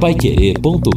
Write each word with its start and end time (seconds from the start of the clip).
Paiquerê.com.br 0.00 0.94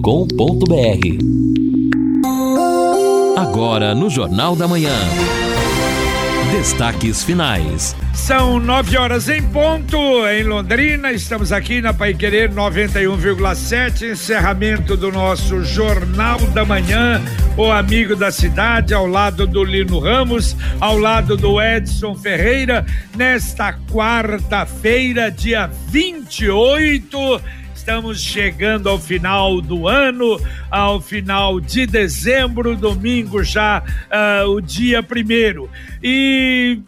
Agora 3.35 3.95
no 3.95 4.11
Jornal 4.11 4.55
da 4.55 4.67
Manhã. 4.67 4.93
Destaques 6.51 7.23
finais. 7.23 7.95
São 8.13 8.59
nove 8.59 8.95
horas 8.95 9.27
em 9.27 9.41
ponto 9.41 9.97
em 10.27 10.43
Londrina. 10.43 11.11
Estamos 11.11 11.51
aqui 11.51 11.81
na 11.81 11.95
Pai 11.95 12.13
Querer 12.13 12.51
91,7. 12.51 14.11
Encerramento 14.11 14.95
do 14.95 15.11
nosso 15.11 15.63
Jornal 15.63 16.37
da 16.53 16.63
Manhã. 16.63 17.19
O 17.57 17.71
amigo 17.71 18.15
da 18.15 18.31
cidade, 18.31 18.93
ao 18.93 19.07
lado 19.07 19.47
do 19.47 19.63
Lino 19.63 19.97
Ramos, 19.97 20.55
ao 20.79 20.99
lado 20.99 21.35
do 21.35 21.59
Edson 21.59 22.13
Ferreira, 22.13 22.85
nesta 23.15 23.73
quarta-feira, 23.91 25.31
dia 25.31 25.71
28 25.87 27.41
Estamos 27.81 28.21
chegando 28.21 28.87
ao 28.87 28.99
final 28.99 29.59
do 29.59 29.87
ano, 29.87 30.39
ao 30.69 31.01
final 31.01 31.59
de 31.59 31.87
dezembro, 31.87 32.75
domingo 32.75 33.43
já 33.43 33.81
uh, 33.81 34.47
o 34.51 34.61
dia 34.61 35.01
primeiro. 35.01 35.67
E 36.01 36.79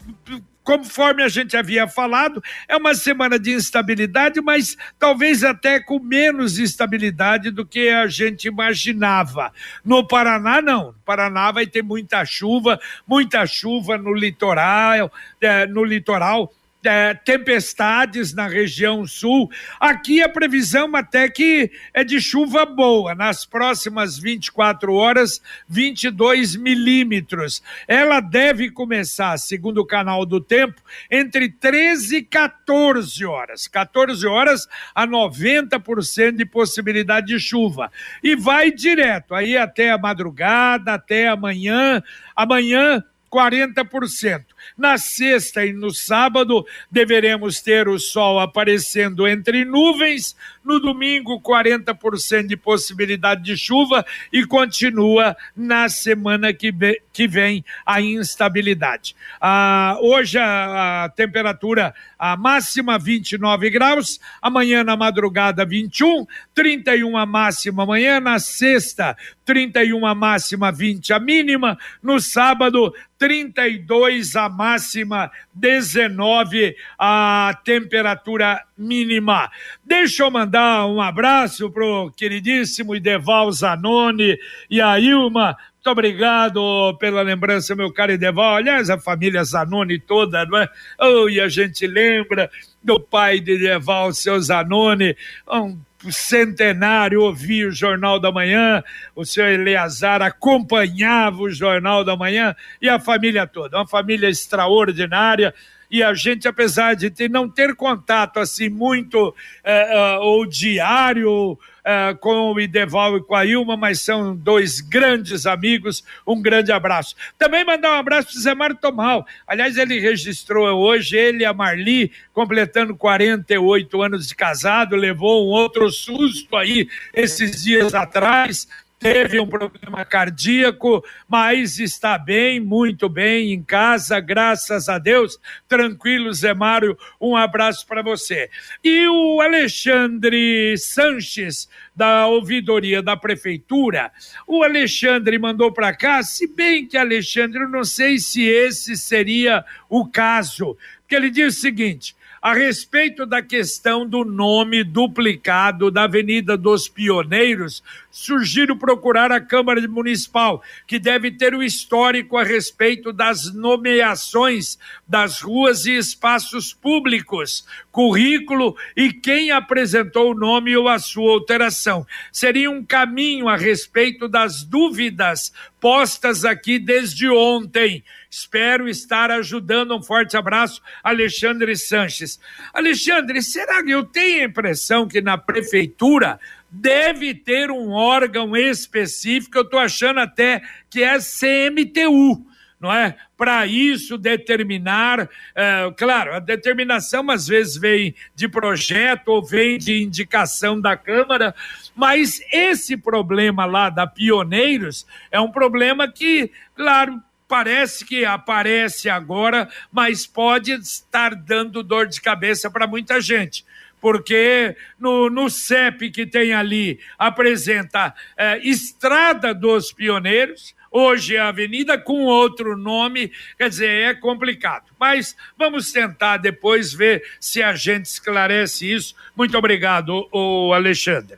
conforme 0.63 1.23
a 1.23 1.27
gente 1.27 1.57
havia 1.57 1.87
falado, 1.87 2.43
é 2.67 2.77
uma 2.77 2.93
semana 2.93 3.39
de 3.39 3.53
instabilidade, 3.53 4.39
mas 4.39 4.77
talvez 4.99 5.43
até 5.43 5.79
com 5.79 5.97
menos 5.97 6.59
instabilidade 6.59 7.49
do 7.49 7.65
que 7.65 7.89
a 7.89 8.05
gente 8.05 8.47
imaginava. 8.47 9.51
No 9.83 10.07
Paraná, 10.07 10.61
não. 10.61 10.89
No 10.89 10.95
Paraná 11.03 11.51
vai 11.51 11.65
ter 11.65 11.81
muita 11.81 12.23
chuva, 12.23 12.79
muita 13.07 13.47
chuva 13.47 13.97
no 13.97 14.13
litoral, 14.13 15.11
eh, 15.41 15.65
no 15.65 15.83
litoral 15.83 16.53
é, 16.83 17.13
tempestades 17.13 18.33
na 18.33 18.47
região 18.47 19.05
sul. 19.05 19.49
Aqui 19.79 20.21
a 20.21 20.29
previsão 20.29 20.95
até 20.95 21.29
que 21.29 21.71
é 21.93 22.03
de 22.03 22.19
chuva 22.19 22.65
boa, 22.65 23.15
nas 23.15 23.45
próximas 23.45 24.17
24 24.17 24.93
horas, 24.93 25.41
22 25.67 26.55
milímetros. 26.55 27.63
Ela 27.87 28.19
deve 28.19 28.69
começar, 28.69 29.37
segundo 29.37 29.79
o 29.79 29.85
canal 29.85 30.25
do 30.25 30.39
tempo, 30.39 30.81
entre 31.09 31.49
13 31.49 32.17
e 32.17 32.21
14 32.23 33.25
horas. 33.25 33.67
14 33.67 34.25
horas 34.27 34.67
a 34.93 35.07
90% 35.07 36.35
de 36.35 36.45
possibilidade 36.45 37.27
de 37.27 37.39
chuva. 37.39 37.91
E 38.23 38.35
vai 38.35 38.71
direto, 38.71 39.33
aí 39.33 39.57
até 39.57 39.91
a 39.91 39.97
madrugada, 39.97 40.93
até 40.93 41.27
amanhã. 41.27 42.01
Amanhã 42.35 43.03
40%. 43.33 44.45
Na 44.77 44.97
sexta 44.97 45.65
e 45.65 45.73
no 45.73 45.91
sábado, 45.91 46.65
deveremos 46.91 47.61
ter 47.61 47.87
o 47.87 47.97
sol 47.97 48.39
aparecendo 48.39 49.27
entre 49.27 49.65
nuvens. 49.65 50.35
No 50.63 50.79
domingo, 50.79 51.41
40% 51.41 52.47
de 52.47 52.55
possibilidade 52.55 53.43
de 53.43 53.57
chuva 53.57 54.05
e 54.31 54.45
continua 54.45 55.35
na 55.55 55.89
semana 55.89 56.53
que, 56.53 56.71
que 57.11 57.27
vem 57.27 57.65
a 57.85 57.99
instabilidade. 57.99 59.15
Ah, 59.41 59.97
hoje 59.99 60.37
a, 60.37 61.05
a 61.05 61.09
temperatura 61.09 61.93
a 62.17 62.37
máxima 62.37 62.97
29 62.97 63.69
graus, 63.69 64.19
amanhã 64.41 64.83
na 64.83 64.95
madrugada 64.95 65.65
21, 65.65 66.25
31 66.53 67.17
a 67.17 67.25
máxima 67.25 67.83
amanhã, 67.83 68.19
na 68.21 68.39
sexta 68.39 69.17
31 69.45 70.05
a 70.05 70.15
máxima, 70.15 70.71
20 70.71 71.11
a 71.11 71.19
mínima, 71.19 71.77
no 72.01 72.19
sábado 72.19 72.93
32 73.23 74.35
a 74.35 74.49
máxima, 74.49 75.31
19 75.53 76.75
a 76.99 77.57
temperatura 77.63 78.61
mínima. 78.77 79.49
Deixa 79.81 80.23
eu 80.23 80.29
mandar 80.29 80.85
um 80.87 80.99
abraço 80.99 81.71
pro 81.71 82.11
queridíssimo 82.17 82.93
Ideval 82.93 83.49
Zanoni 83.49 84.37
e 84.69 84.81
a 84.81 84.99
Ilma 84.99 85.55
muito 85.83 85.91
obrigado 85.91 86.97
pela 86.97 87.21
lembrança, 87.21 87.75
meu 87.75 87.91
caro 87.91 88.13
Ideval. 88.13 88.55
Aliás, 88.55 88.89
a 88.89 88.97
família 88.97 89.43
Zanoni 89.43 89.99
toda, 89.99 90.45
não 90.45 90.57
é? 90.57 90.69
Oh, 90.97 91.27
e 91.27 91.41
a 91.41 91.49
gente 91.49 91.85
lembra 91.85 92.49
do 92.81 93.01
pai 93.01 93.41
de 93.41 93.55
Ideval, 93.55 94.13
seu 94.13 94.39
Zanoni, 94.39 95.13
um 95.45 95.77
centenário, 96.11 97.21
ouvia 97.21 97.67
o 97.67 97.71
Jornal 97.71 98.19
da 98.19 98.31
Manhã, 98.31 98.83
o 99.15 99.25
senhor 99.25 99.49
Eleazar 99.49 100.21
acompanhava 100.21 101.41
o 101.41 101.49
Jornal 101.49 102.03
da 102.03 102.15
Manhã 102.15 102.55
e 102.81 102.89
a 102.89 102.99
família 102.99 103.47
toda, 103.47 103.77
uma 103.77 103.87
família 103.87 104.29
extraordinária. 104.29 105.53
E 105.89 106.01
a 106.01 106.13
gente, 106.13 106.47
apesar 106.47 106.95
de 106.95 107.11
ter, 107.11 107.29
não 107.29 107.47
ter 107.47 107.75
contato 107.75 108.39
assim 108.39 108.67
muito 108.67 109.33
é, 109.63 110.17
ou 110.19 110.45
diário 110.45 111.57
uh, 111.83 112.17
com 112.17 112.53
o 112.53 112.59
Ideval 112.59 113.17
e 113.17 113.23
com 113.23 113.35
a 113.35 113.45
Ilma, 113.45 113.77
mas 113.77 114.01
são 114.01 114.35
dois 114.35 114.79
grandes 114.81 115.45
amigos. 115.45 116.03
Um 116.25 116.41
grande 116.41 116.71
abraço. 116.71 117.15
Também 117.37 117.65
mandar 117.65 117.91
um 117.91 117.99
abraço 117.99 118.31
para 118.31 118.41
Zé 118.41 118.55
Mário 118.55 118.75
Tomal. 118.75 119.25
Aliás, 119.45 119.77
ele 119.77 119.99
registrou 119.99 120.67
hoje, 120.79 121.17
ele 121.17 121.43
e 121.43 121.45
a 121.45 121.53
Marli, 121.53 122.11
completando 122.33 122.95
48 122.95 124.01
anos 124.01 124.27
de 124.27 124.35
casado, 124.35 124.95
levou 124.95 125.47
um 125.47 125.49
outro 125.49 125.89
susto 125.91 126.55
aí 126.55 126.87
esses 127.13 127.63
dias 127.63 127.93
atrás 127.93 128.67
teve 129.03 129.37
um 129.37 129.45
problema 129.45 130.05
cardíaco, 130.05 131.03
mas 131.27 131.77
está 131.77 132.17
bem, 132.17 132.61
muito 132.61 133.09
bem, 133.09 133.51
em 133.51 133.61
casa, 133.61 134.17
graças 134.21 134.87
a 134.87 134.97
Deus. 134.97 135.37
Tranquilo, 135.67 136.33
Zé 136.33 136.53
Mário, 136.53 136.97
um 137.19 137.35
abraço 137.35 137.85
para 137.85 138.01
você. 138.01 138.49
E 138.81 139.05
o 139.09 139.41
Alexandre 139.41 140.77
Sanches, 140.77 141.67
da 141.95 142.27
ouvidoria 142.27 143.01
da 143.01 143.15
prefeitura, 143.15 144.11
o 144.47 144.63
Alexandre 144.63 145.37
mandou 145.37 145.71
para 145.71 145.95
cá, 145.95 146.23
se 146.23 146.47
bem 146.47 146.85
que 146.85 146.97
Alexandre, 146.97 147.61
eu 147.61 147.69
não 147.69 147.83
sei 147.83 148.17
se 148.17 148.43
esse 148.43 148.97
seria 148.97 149.63
o 149.89 150.07
caso, 150.07 150.77
porque 151.01 151.15
ele 151.15 151.29
diz 151.29 151.57
o 151.57 151.61
seguinte 151.61 152.15
a 152.43 152.53
respeito 152.53 153.25
da 153.25 153.41
questão 153.41 154.05
do 154.05 154.25
nome 154.25 154.83
duplicado 154.83 155.89
da 155.89 156.03
Avenida 156.03 156.57
dos 156.57 156.89
Pioneiros, 156.89 157.81
sugiro 158.11 158.75
procurar 158.75 159.31
a 159.31 159.39
Câmara 159.39 159.79
Municipal, 159.87 160.61
que 160.85 160.99
deve 160.99 161.31
ter 161.31 161.55
o 161.55 161.63
histórico 161.63 162.35
a 162.35 162.43
respeito 162.43 163.13
das 163.13 163.53
nomeações 163.53 164.77
das 165.07 165.39
ruas 165.39 165.85
e 165.85 165.91
espaços 165.91 166.73
públicos, 166.73 167.65
currículo 167.93 168.75
e 168.93 169.13
quem 169.13 169.49
apresentou 169.49 170.31
o 170.31 170.37
nome 170.37 170.75
ou 170.75 170.89
a 170.89 170.99
sua 170.99 171.31
alteração. 171.31 171.82
Seria 172.31 172.69
um 172.69 172.83
caminho 172.83 173.47
a 173.47 173.55
respeito 173.55 174.27
das 174.27 174.63
dúvidas 174.63 175.53
postas 175.79 176.45
aqui 176.45 176.79
desde 176.79 177.27
ontem. 177.29 178.03
Espero 178.29 178.87
estar 178.87 179.29
ajudando. 179.31 179.95
Um 179.95 180.01
forte 180.01 180.37
abraço, 180.37 180.81
Alexandre 181.03 181.75
Sanches. 181.75 182.39
Alexandre, 182.73 183.41
será 183.41 183.83
que 183.83 183.91
eu 183.91 184.03
tenho 184.03 184.41
a 184.41 184.45
impressão 184.45 185.07
que 185.07 185.21
na 185.21 185.37
prefeitura 185.37 186.39
deve 186.69 187.33
ter 187.33 187.69
um 187.69 187.91
órgão 187.91 188.55
específico? 188.55 189.57
Eu 189.57 189.63
estou 189.63 189.79
achando 189.79 190.19
até 190.19 190.61
que 190.89 191.03
é 191.03 191.17
CMTU 191.19 192.52
não 192.83 192.93
é? 192.93 193.15
Para 193.37 193.65
isso 193.65 194.17
determinar, 194.17 195.29
é, 195.55 195.89
claro, 195.97 196.35
a 196.35 196.39
determinação 196.39 197.31
às 197.31 197.47
vezes 197.47 197.77
vem 197.77 198.13
de 198.35 198.49
projeto 198.49 199.29
ou 199.29 199.41
vem 199.41 199.77
de 199.77 200.03
indicação 200.03 200.79
da 200.81 200.97
Câmara, 200.97 201.55
mas 201.95 202.41
esse 202.51 202.97
problema 202.97 203.65
lá 203.65 203.89
da 203.89 204.05
Pioneiros 204.05 205.07
é 205.31 205.39
um 205.39 205.49
problema 205.49 206.11
que, 206.11 206.51
claro, 206.75 207.21
parece 207.47 208.03
que 208.03 208.25
aparece 208.25 209.09
agora, 209.09 209.69
mas 209.89 210.27
pode 210.27 210.73
estar 210.73 211.33
dando 211.35 211.81
dor 211.81 212.07
de 212.07 212.19
cabeça 212.19 212.69
para 212.69 212.85
muita 212.85 213.21
gente. 213.21 213.63
Porque 214.03 214.75
no, 214.99 215.29
no 215.29 215.49
CEP 215.49 216.11
que 216.11 216.25
tem 216.25 216.53
ali 216.53 216.99
apresenta 217.17 218.13
é, 218.35 218.59
Estrada 218.59 219.53
dos 219.53 219.93
Pioneiros, 219.93 220.75
hoje 220.91 221.37
é 221.37 221.39
avenida 221.39 221.97
com 221.97 222.25
outro 222.25 222.75
nome, 222.75 223.31
quer 223.57 223.69
dizer, 223.69 223.87
é 223.87 224.13
complicado. 224.13 224.91
Mas 224.99 225.37
vamos 225.57 225.93
tentar 225.93 226.35
depois 226.35 226.91
ver 226.91 227.23
se 227.39 227.63
a 227.63 227.75
gente 227.75 228.07
esclarece 228.07 228.91
isso. 228.91 229.15
Muito 229.37 229.57
obrigado, 229.57 230.27
o 230.33 230.73
Alexandre. 230.73 231.37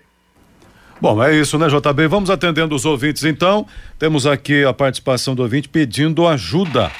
Bom, 1.00 1.24
é 1.24 1.36
isso, 1.36 1.60
né, 1.60 1.68
JB? 1.68 2.08
Vamos 2.08 2.32
atendendo 2.32 2.74
os 2.74 2.84
ouvintes 2.84 3.26
então. 3.26 3.68
Temos 4.00 4.26
aqui 4.26 4.66
a 4.66 4.74
participação 4.74 5.36
do 5.36 5.44
ouvinte 5.44 5.70
pedindo 5.70 6.28
ajuda. 6.28 6.92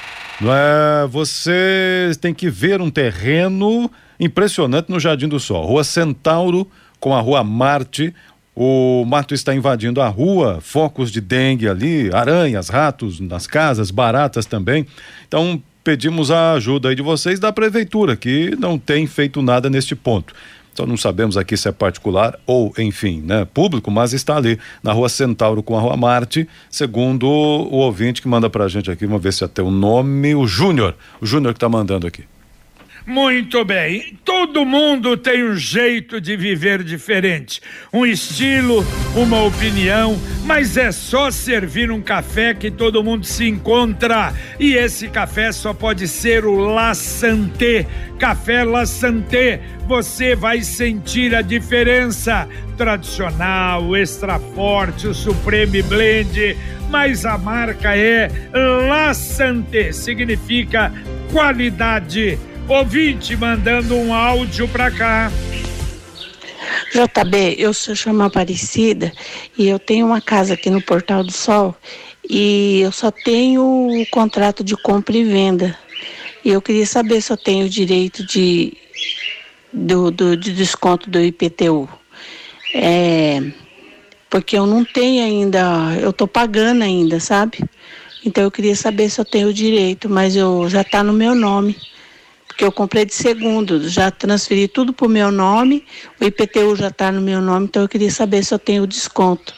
É? 0.44 1.08
Você 1.08 2.12
tem 2.22 2.36
que 2.36 2.52
ver 2.52 2.82
um 2.82 2.92
terreno 2.92 3.90
impressionante 4.20 4.90
no 4.90 5.00
Jardim 5.00 5.28
do 5.28 5.40
Sol. 5.40 5.66
Rua 5.66 5.84
Centauro 5.84 6.68
com 7.00 7.14
a 7.14 7.22
Rua 7.22 7.44
Marte. 7.44 8.14
O 8.56 9.04
mato 9.06 9.34
está 9.34 9.54
invadindo 9.54 10.00
a 10.00 10.08
rua, 10.08 10.60
focos 10.62 11.12
de 11.12 11.20
dengue 11.20 11.68
ali, 11.68 12.10
aranhas, 12.14 12.70
ratos 12.70 13.20
nas 13.20 13.46
casas, 13.46 13.92
baratas 13.92 14.46
também. 14.46 14.88
Então, 15.28 15.62
pedimos 15.84 16.32
a 16.32 16.54
ajuda 16.54 16.90
aí 16.90 16.96
de 16.96 17.02
vocês 17.02 17.38
da 17.38 17.52
prefeitura, 17.52 18.16
que 18.16 18.56
não 18.58 18.80
tem 18.80 19.06
feito 19.08 19.42
nada 19.42 19.70
neste 19.70 19.94
ponto. 19.94 20.34
Só 20.74 20.86
não 20.86 20.98
sabemos 20.98 21.38
aqui 21.38 21.56
se 21.56 21.70
é 21.70 21.72
particular 21.72 22.38
ou, 22.46 22.74
enfim, 22.78 23.22
né, 23.22 23.46
público, 23.46 23.90
mas 23.90 24.12
está 24.12 24.36
ali 24.36 24.60
na 24.84 24.92
rua 24.92 25.08
Centauro 25.08 25.64
com 25.64 25.78
a 25.78 25.80
rua 25.80 25.96
Marte, 25.96 26.48
segundo 26.70 27.28
o 27.28 27.78
ouvinte 27.78 28.22
que 28.22 28.28
manda 28.28 28.50
pra 28.50 28.68
gente 28.68 28.92
aqui, 28.92 29.06
vamos 29.06 29.24
ver 29.24 29.32
se 29.32 29.44
até 29.44 29.62
o 29.62 29.72
nome, 29.72 30.36
o 30.36 30.46
Júnior. 30.46 30.96
O 31.22 31.26
Júnior 31.26 31.54
que 31.54 31.60
tá 31.60 31.70
mandando 31.70 32.08
aqui. 32.08 32.24
Muito 33.06 33.64
bem. 33.64 34.18
Todo 34.26 34.66
mundo 34.66 35.16
tem 35.16 35.44
um 35.44 35.56
jeito 35.56 36.20
de 36.20 36.36
viver 36.36 36.84
diferente, 36.84 37.62
um 37.94 38.04
estilo, 38.04 38.84
uma 39.16 39.44
opinião, 39.44 40.20
mas 40.44 40.76
é 40.76 40.92
só 40.92 41.30
servir 41.30 41.92
um 41.92 42.02
café 42.02 42.56
que 42.56 42.72
todo 42.72 43.04
mundo 43.04 43.24
se 43.24 43.48
encontra. 43.48 44.34
E 44.60 44.74
esse 44.74 45.08
café 45.08 45.52
só 45.52 45.72
pode 45.72 46.08
ser 46.08 46.46
o 46.46 46.58
La 46.58 46.96
Santé. 46.96 47.86
Café 48.18 48.64
La 48.64 48.88
Santé. 48.88 49.62
Você 49.88 50.36
vai 50.36 50.64
sentir 50.64 51.36
a 51.36 51.44
diferença. 51.44 52.50
Tradicional, 52.76 53.96
extra 53.96 54.40
forte, 54.40 55.08
o 55.08 55.14
Supreme 55.14 55.84
Blend, 55.84 56.58
mas 56.90 57.24
a 57.24 57.38
marca 57.38 57.96
é 57.96 58.32
La 58.88 59.14
Santé. 59.14 59.92
Significa 59.92 60.92
qualidade 61.32 62.38
Ouvinte 62.68 63.36
mandando 63.36 63.96
um 63.96 64.12
áudio 64.12 64.68
para 64.68 64.90
cá. 64.90 65.32
JB, 66.92 67.56
eu 67.60 67.72
sou 67.76 67.96
chamo 67.96 68.24
Aparecida 68.24 69.14
e 69.56 69.68
eu 69.68 69.78
tenho 69.78 70.08
uma 70.08 70.20
casa 70.20 70.56
aqui 70.56 70.72
no 70.72 70.82
Portal 70.82 71.24
do 71.24 71.32
Sol 71.32 71.76
e 72.28 72.82
eu 72.82 72.92
só 72.92 73.12
tenho 73.12 73.62
o 73.62 74.06
contrato 74.08 74.64
de 74.64 74.76
compra 74.76 75.16
e 75.16 75.24
venda. 75.24 75.78
E 76.44 76.50
eu 76.50 76.60
queria 76.60 76.88
saber 76.88 77.22
se 77.22 77.32
eu 77.32 77.38
tenho 77.38 77.68
o 77.68 77.70
direito 77.70 78.26
de, 78.26 78.74
do, 79.72 80.10
do, 80.10 80.36
de 80.36 80.52
desconto 80.52 81.08
do 81.08 81.22
IPTU. 81.22 81.88
É, 82.74 83.44
porque 84.28 84.58
eu 84.58 84.66
não 84.66 84.84
tenho 84.84 85.24
ainda, 85.24 85.96
eu 86.02 86.12
tô 86.12 86.28
pagando 86.28 86.82
ainda, 86.82 87.20
sabe? 87.20 87.60
Então 88.26 88.44
eu 88.44 88.50
queria 88.50 88.76
saber 88.76 89.08
se 89.12 89.22
eu 89.22 89.26
tenho 89.26 89.50
o 89.50 89.54
direito, 89.54 90.10
mas 90.10 90.36
eu 90.36 90.68
já 90.68 90.82
está 90.82 91.04
no 91.04 91.14
meu 91.14 91.36
nome 91.36 91.78
porque 92.56 92.64
eu 92.64 92.72
comprei 92.72 93.04
de 93.04 93.14
segundo, 93.14 93.86
já 93.90 94.10
transferi 94.10 94.70
tudo 94.70 94.94
para 94.94 95.06
o 95.06 95.10
meu 95.10 95.30
nome, 95.30 95.86
o 96.22 96.24
IPTU 96.24 96.78
já 96.78 96.88
está 96.88 97.12
no 97.12 97.20
meu 97.20 97.42
nome, 97.42 97.66
então 97.66 97.82
eu 97.82 97.90
queria 97.90 98.10
saber 98.10 98.46
se 98.46 98.54
eu 98.54 98.60
tenho 98.60 98.88
desconto, 98.88 99.54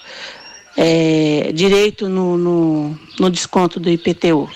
é, 0.75 1.51
direito 1.53 2.09
no, 2.09 2.35
no, 2.39 2.99
no 3.19 3.29
desconto 3.29 3.79
do 3.79 3.87
IPTU. 3.87 4.49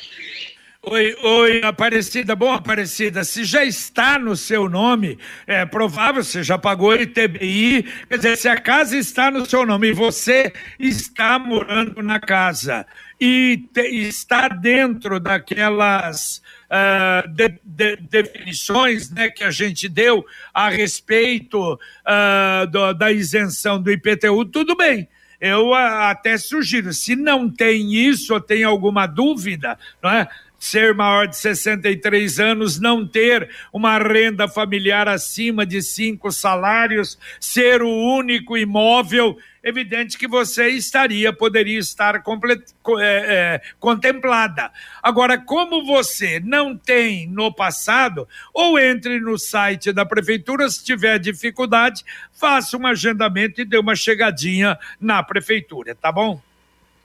Oi, 0.84 1.16
oi, 1.22 1.62
Aparecida, 1.64 2.36
bom, 2.36 2.52
Aparecida, 2.52 3.24
se 3.24 3.44
já 3.44 3.64
está 3.64 4.18
no 4.18 4.36
seu 4.36 4.68
nome, 4.68 5.20
é 5.46 5.64
provável, 5.64 6.24
você 6.24 6.42
já 6.42 6.58
pagou 6.58 6.96
ITBI, 6.96 7.86
quer 8.10 8.18
dizer, 8.18 8.38
se 8.38 8.50
a 8.50 8.58
casa 8.58 8.98
está 8.98 9.30
no 9.30 9.46
seu 9.46 9.68
nome 9.68 9.90
e 9.90 9.94
você 9.94 10.52
está 10.80 11.38
morando 11.38 12.02
na 12.02 12.20
casa 12.20 12.88
e 13.20 13.70
te, 13.72 13.82
está 13.82 14.48
dentro 14.48 15.20
daquelas 15.20 16.42
uh, 16.72 17.28
de, 17.28 17.60
de, 17.64 17.96
definições 17.98 19.12
né, 19.12 19.30
que 19.30 19.44
a 19.44 19.52
gente 19.52 19.90
deu 19.90 20.26
a 20.54 20.70
respeito 20.70 21.74
uh, 21.74 22.68
do, 22.68 22.94
da 22.94 23.12
isenção 23.12 23.82
do 23.82 23.92
IPTU, 23.92 24.46
tudo 24.46 24.76
bem. 24.76 25.08
Eu 25.40 25.74
até 25.74 26.38
sugiro, 26.38 26.94
se 26.94 27.16
não 27.16 27.50
tem 27.50 27.96
isso 27.96 28.32
ou 28.34 28.40
tem 28.40 28.64
alguma 28.64 29.08
dúvida, 29.08 29.78
não 30.02 30.12
é? 30.12 30.28
ser 30.60 30.94
maior 30.94 31.28
de 31.28 31.36
63 31.38 32.40
anos, 32.40 32.80
não 32.80 33.06
ter 33.08 33.50
uma 33.74 33.98
renda 33.98 34.48
familiar 34.48 35.08
acima 35.08 35.66
de 35.66 35.82
cinco 35.82 36.32
salários, 36.32 37.18
ser 37.40 37.82
o 37.82 37.90
único 37.90 38.56
imóvel, 38.56 39.40
evidente 39.64 40.18
que 40.18 40.28
você 40.28 40.70
estaria, 40.70 41.32
poderia 41.32 41.80
estar 41.80 42.22
complet, 42.24 42.64
é, 43.00 43.02
é, 43.02 43.62
contemplada. 43.80 44.72
Agora, 45.02 45.38
como 45.38 45.86
você 45.86 46.40
não 46.40 46.78
tem 46.78 47.28
no 47.28 47.54
passado, 47.54 48.28
ou 48.54 48.80
entre 48.80 49.20
no 49.20 49.38
site 49.38 49.92
da 49.92 50.06
prefeitura, 50.06 50.70
se 50.70 50.84
tiver 50.84 51.20
dificuldade, 51.20 52.04
faça 52.34 52.78
um 52.78 52.88
agendamento 52.88 53.62
e 53.62 53.66
dê 53.66 53.78
uma 53.78 53.96
chegadinha 53.96 54.78
na 55.00 55.22
prefeitura, 55.22 55.96
tá 55.96 56.12
bom? 56.12 56.42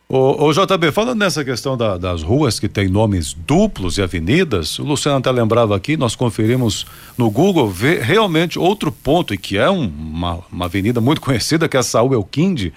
Ô, 0.09 0.47
ô 0.47 0.53
JB, 0.53 0.93
falando 0.93 1.19
nessa 1.19 1.45
questão 1.45 1.77
da, 1.77 1.99
das 1.99 2.23
ruas 2.23 2.61
que 2.61 2.69
tem 2.69 2.87
nomes 2.87 3.35
duplos 3.35 3.99
e 3.99 4.03
avenidas, 4.03 4.79
o 4.79 4.85
Luciano 4.85 5.19
até 5.19 5.33
lembrava 5.33 5.75
aqui, 5.75 5.97
nós 5.97 6.15
conferimos 6.15 6.87
no 7.19 7.29
Google, 7.29 7.69
vê 7.69 7.99
realmente 7.99 8.57
outro 8.57 8.93
ponto, 8.93 9.35
e 9.35 9.39
que 9.39 9.59
é 9.59 9.69
um, 9.69 9.85
uma, 9.85 10.39
uma 10.53 10.67
avenida 10.67 11.01
muito 11.01 11.21
conhecida, 11.23 11.69
que 11.69 11.77
é 11.77 11.81
a 11.81 11.83
Saúl 11.83 12.15
Elquinde, 12.15 12.73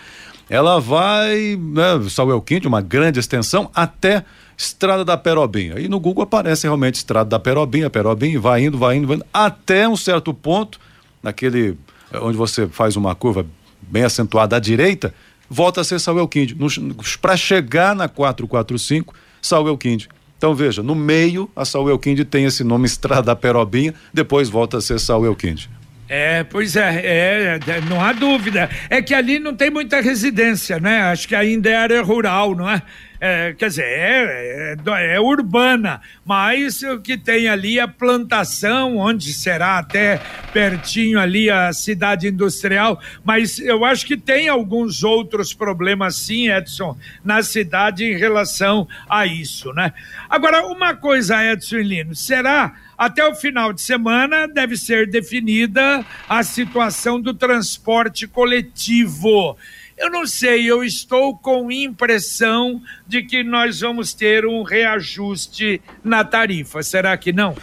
ela 0.50 0.80
vai, 0.80 1.56
né, 1.56 2.10
Saúl 2.10 2.32
Elquinde, 2.32 2.68
uma 2.68 2.82
grande 2.82 3.20
extensão, 3.20 3.70
até 3.76 4.26
Estrada 4.58 5.06
da 5.06 5.16
Perobinha. 5.16 5.80
E 5.80 5.88
no 5.88 6.00
Google 6.00 6.24
aparece 6.24 6.66
realmente 6.66 6.96
Estrada 6.96 7.30
da 7.30 7.40
Perobinha, 7.40 7.92
Perobinha, 7.92 8.40
vai 8.40 8.66
indo, 8.66 8.78
vai 8.80 8.96
indo, 8.98 9.08
vai 9.08 9.18
indo, 9.18 9.26
até 9.32 9.88
um 9.88 9.96
certo 9.96 10.34
ponto, 10.34 10.80
naquele, 11.22 11.78
onde 12.12 12.36
você 12.36 12.68
faz 12.68 12.96
uma 12.96 13.14
curva 13.14 13.46
bem 13.84 14.04
acentuada 14.04 14.56
à 14.56 14.60
direita, 14.60 15.14
volta 15.50 15.82
a 15.82 15.84
ser 15.84 16.00
Samuel 16.00 16.28
Quinde. 16.28 16.56
Para 17.22 17.36
chegar 17.36 17.96
na 17.96 18.08
445, 18.08 19.14
Samuel 19.42 19.78
Quinde. 19.78 20.08
Então 20.38 20.56
veja, 20.56 20.82
no 20.82 20.96
meio 20.96 21.50
a 21.56 21.66
Samuel 21.66 22.00
Quinde 22.00 22.24
tem 22.24 22.46
esse 22.46 22.64
nome 22.64 22.86
Estrada 22.86 23.36
Perobinha, 23.36 23.94
depois 24.14 24.48
volta 24.50 24.78
a 24.78 24.82
ser 24.82 25.00
Samuel 25.00 25.36
Quinde. 25.36 25.70
É, 26.10 26.44
pois 26.44 26.76
é, 26.76 27.02
é, 27.06 27.60
é, 27.68 27.82
não 27.82 28.04
há 28.04 28.12
dúvida. 28.14 28.68
É 28.90 29.00
que 29.00 29.14
ali 29.14 29.38
não 29.38 29.56
tem 29.56 29.70
muita 29.70 30.02
residência, 30.02 30.80
né? 30.80 31.04
Acho 31.04 31.28
que 31.28 31.36
ainda 31.36 31.70
é 31.70 31.76
área 31.76 32.02
rural, 32.02 32.56
não 32.56 32.68
é? 32.68 32.82
é 33.22 33.54
quer 33.54 33.68
dizer, 33.68 33.84
é, 33.86 34.76
é, 34.76 35.16
é, 35.16 35.20
urbana, 35.20 36.02
mas 36.26 36.82
o 36.82 37.00
que 37.00 37.16
tem 37.16 37.48
ali 37.48 37.78
é 37.78 37.86
plantação, 37.86 38.98
onde 38.98 39.32
será 39.32 39.78
até 39.78 40.20
pertinho 40.52 41.20
ali 41.20 41.48
a 41.48 41.72
cidade 41.74 42.28
industrial, 42.28 43.00
mas 43.24 43.60
eu 43.60 43.86
acho 43.86 44.04
que 44.04 44.18
tem 44.18 44.50
alguns 44.50 45.04
outros 45.04 45.54
problemas 45.54 46.16
sim, 46.16 46.50
Edson, 46.50 46.98
na 47.24 47.44
cidade 47.44 48.04
em 48.04 48.18
relação 48.18 48.88
a 49.08 49.28
isso, 49.28 49.72
né? 49.74 49.94
Agora, 50.28 50.66
uma 50.66 50.96
coisa, 50.96 51.44
Edson 51.44 51.78
e 51.78 51.84
Lino, 51.84 52.16
será 52.16 52.74
até 53.00 53.26
o 53.26 53.34
final 53.34 53.72
de 53.72 53.82
semana 53.82 54.46
deve 54.46 54.76
ser 54.76 55.10
definida 55.10 56.06
a 56.28 56.44
situação 56.44 57.18
do 57.18 57.34
transporte 57.34 58.28
coletivo. 58.28 59.56
Eu 59.98 60.12
não 60.12 60.28
sei, 60.28 60.70
eu 60.70 60.84
estou 60.84 61.38
com 61.38 61.72
impressão 61.72 62.82
de 63.08 63.24
que 63.24 63.42
nós 63.42 63.80
vamos 63.80 64.14
ter 64.14 64.46
um 64.46 64.64
reajuste 64.64 65.82
na 66.04 66.26
tarifa. 66.26 66.84
Será 66.84 67.16
que 67.16 67.32
não? 67.32 67.56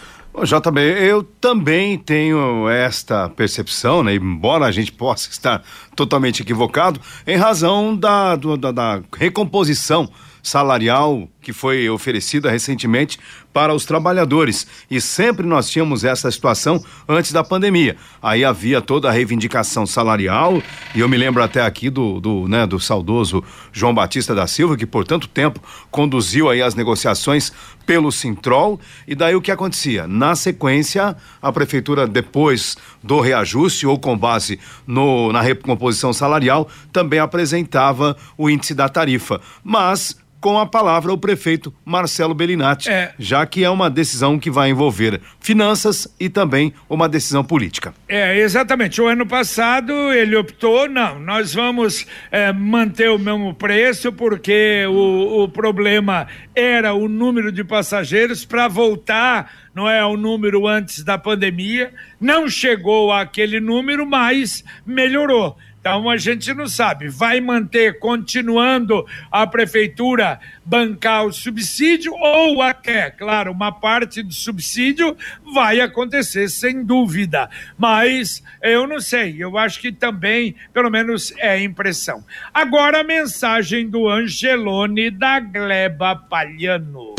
JB, 0.43 0.81
eu 0.81 1.23
também 1.23 1.99
tenho 1.99 2.67
esta 2.71 3.29
percepção, 3.29 4.03
né? 4.03 4.15
Embora 4.15 4.65
a 4.65 4.73
gente 4.73 4.91
possa 4.91 5.29
estar 5.29 5.63
totalmente 5.95 6.41
equivocado, 6.41 6.99
em 7.27 7.37
razão 7.37 7.95
da, 7.95 8.37
do, 8.37 8.57
da, 8.57 8.73
da 8.73 9.03
recomposição 9.15 10.11
salarial 10.43 11.29
que 11.47 11.53
foi 11.53 11.89
oferecida 11.89 12.51
recentemente 12.51 13.21
para 13.53 13.73
os 13.73 13.85
trabalhadores. 13.85 14.67
E 14.91 15.01
sempre 15.01 15.47
nós 15.47 15.71
tínhamos 15.71 16.03
essa 16.03 16.29
situação 16.29 16.85
antes 17.09 17.31
da 17.31 17.45
pandemia. 17.45 17.97
Aí 18.21 18.45
havia 18.45 18.81
toda 18.81 19.09
a 19.09 19.13
reivindicação 19.13 19.87
salarial, 19.87 20.61
e 20.93 20.99
eu 20.99 21.09
me 21.09 21.17
lembro 21.17 21.41
até 21.41 21.63
aqui 21.63 21.89
do, 21.89 22.19
do, 22.19 22.49
né, 22.49 22.67
do 22.67 22.81
saudoso 22.81 23.45
João 23.73 23.95
Batista 23.95 24.35
da 24.35 24.49
Silva, 24.49 24.77
que 24.77 24.85
por 24.85 25.07
tanto 25.07 25.29
tempo 25.29 25.61
conduziu 25.89 26.51
aí 26.51 26.61
as 26.61 26.75
negociações 26.75 27.53
pelo 27.87 28.11
Sintrol, 28.11 28.81
e 29.07 29.15
daí 29.15 29.37
o 29.37 29.41
que 29.41 29.53
acontecia? 29.53 30.09
Na 30.09 30.35
sequência, 30.35 31.17
a 31.41 31.53
prefeitura, 31.53 32.09
depois 32.09 32.77
do 33.05 33.21
reajuste 33.21 33.87
ou 33.87 34.01
com 34.01 34.19
base 34.19 34.59
no, 34.85 35.31
na 35.31 35.43
recomposição 35.43 36.13
salarial, 36.13 36.69
também 36.93 37.21
apresentava 37.21 38.17
o 38.37 38.51
índice 38.51 38.75
da 38.75 38.89
tarifa. 38.89 39.41
Mas 39.63 40.17
com 40.47 40.61
a 40.61 40.65
palavra 40.65 41.13
o 41.13 41.19
prefeito 41.19 41.36
Marcelo 41.85 42.35
Bellinati, 42.35 42.91
é. 42.91 43.13
já 43.19 43.47
que 43.47 43.65
é 43.65 43.71
uma 43.71 43.91
decisão 43.91 44.39
que 44.39 44.51
vai 44.51 44.71
envolver 44.71 45.21
finanças 45.41 46.09
e 46.19 46.29
também 46.29 46.73
uma 46.89 47.09
decisão 47.09 47.45
política. 47.45 47.95
É, 48.09 48.39
exatamente. 48.39 49.01
O 49.01 49.07
ano 49.07 49.27
passado 49.27 49.93
ele 50.13 50.37
optou, 50.37 50.89
não, 50.89 51.21
nós 51.21 51.55
vamos 51.55 52.07
é, 52.31 52.53
manter 52.53 53.11
o 53.11 53.19
mesmo 53.19 53.55
preço 53.55 54.13
porque 54.13 54.85
o, 54.89 55.45
o 55.45 55.49
problema 55.49 56.27
era 56.55 56.95
o 56.95 57.09
número 57.09 57.53
de 57.53 57.63
passageiros 57.63 58.45
para 58.45 58.69
voltar 58.69 59.51
não 59.77 59.87
é 59.87 60.03
o 60.07 60.17
número 60.17 60.67
antes 60.67 61.05
da 61.05 61.19
pandemia, 61.19 61.93
não 62.19 62.49
chegou 62.49 63.13
àquele 63.13 63.61
número, 63.61 64.07
mas 64.07 64.65
melhorou. 64.87 65.55
Então 65.87 66.11
a 66.11 66.17
gente 66.17 66.53
não 66.53 66.67
sabe. 66.67 67.09
Vai 67.09 67.41
manter, 67.41 68.01
continuando 68.01 69.07
a 69.31 69.47
prefeitura 69.47 70.41
bancar 70.65 71.25
o 71.25 71.33
subsídio 71.33 72.13
ou 72.13 72.61
até, 72.61 73.09
claro, 73.09 73.53
uma 73.53 73.71
parte 73.71 74.21
do 74.21 74.35
subsídio 74.35 75.17
vai 75.55 75.81
acontecer 75.81 76.49
sem 76.49 76.85
dúvida. 76.85 77.49
Mas 77.79 78.43
eu 78.61 78.85
não 78.85 78.99
sei, 78.99 79.37
eu 79.39 79.57
acho 79.57 79.81
que 79.81 79.93
também, 79.93 80.57
pelo 80.75 80.91
menos 80.91 81.33
é 81.39 81.63
impressão. 81.63 82.25
Agora 82.53 83.03
a 83.03 83.05
mensagem 83.05 83.89
do 83.89 84.09
Angelone 84.09 85.09
da 85.09 85.39
Gleba 85.39 86.17
Palhano. 86.17 87.15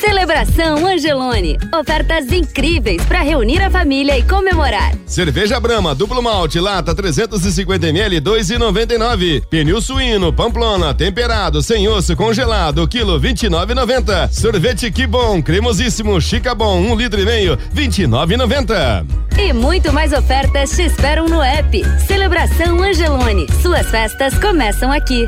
Celebração 0.00 0.86
Angelone. 0.86 1.58
Ofertas 1.74 2.30
incríveis 2.30 3.04
para 3.04 3.20
reunir 3.20 3.60
a 3.60 3.68
família 3.68 4.16
e 4.16 4.22
comemorar. 4.22 4.92
Cerveja 5.04 5.58
Brama, 5.58 5.92
duplo 5.94 6.22
malte, 6.22 6.60
lata 6.60 6.94
350ml, 6.94 8.20
2,99. 8.20 9.42
Pneu 9.50 9.80
suíno, 9.80 10.32
pamplona, 10.32 10.94
temperado, 10.94 11.60
sem 11.62 11.88
osso, 11.88 12.14
congelado, 12.14 12.86
quilo 12.86 13.20
29,90. 13.20 14.30
Sorvete 14.30 14.90
que 14.92 15.06
bom, 15.06 15.42
cremosíssimo, 15.42 16.20
chica 16.20 16.54
bom, 16.54 16.78
um 16.78 16.94
litro 16.94 17.20
e 17.20 17.24
meio, 17.24 17.58
29,90. 17.74 19.04
E 19.36 19.52
muito 19.52 19.92
mais 19.92 20.12
ofertas 20.12 20.70
te 20.70 20.82
esperam 20.82 21.26
no 21.28 21.42
app. 21.42 21.82
Celebração 22.06 22.82
Angelone. 22.82 23.46
Suas 23.62 23.86
festas 23.88 24.38
começam 24.38 24.92
aqui. 24.92 25.26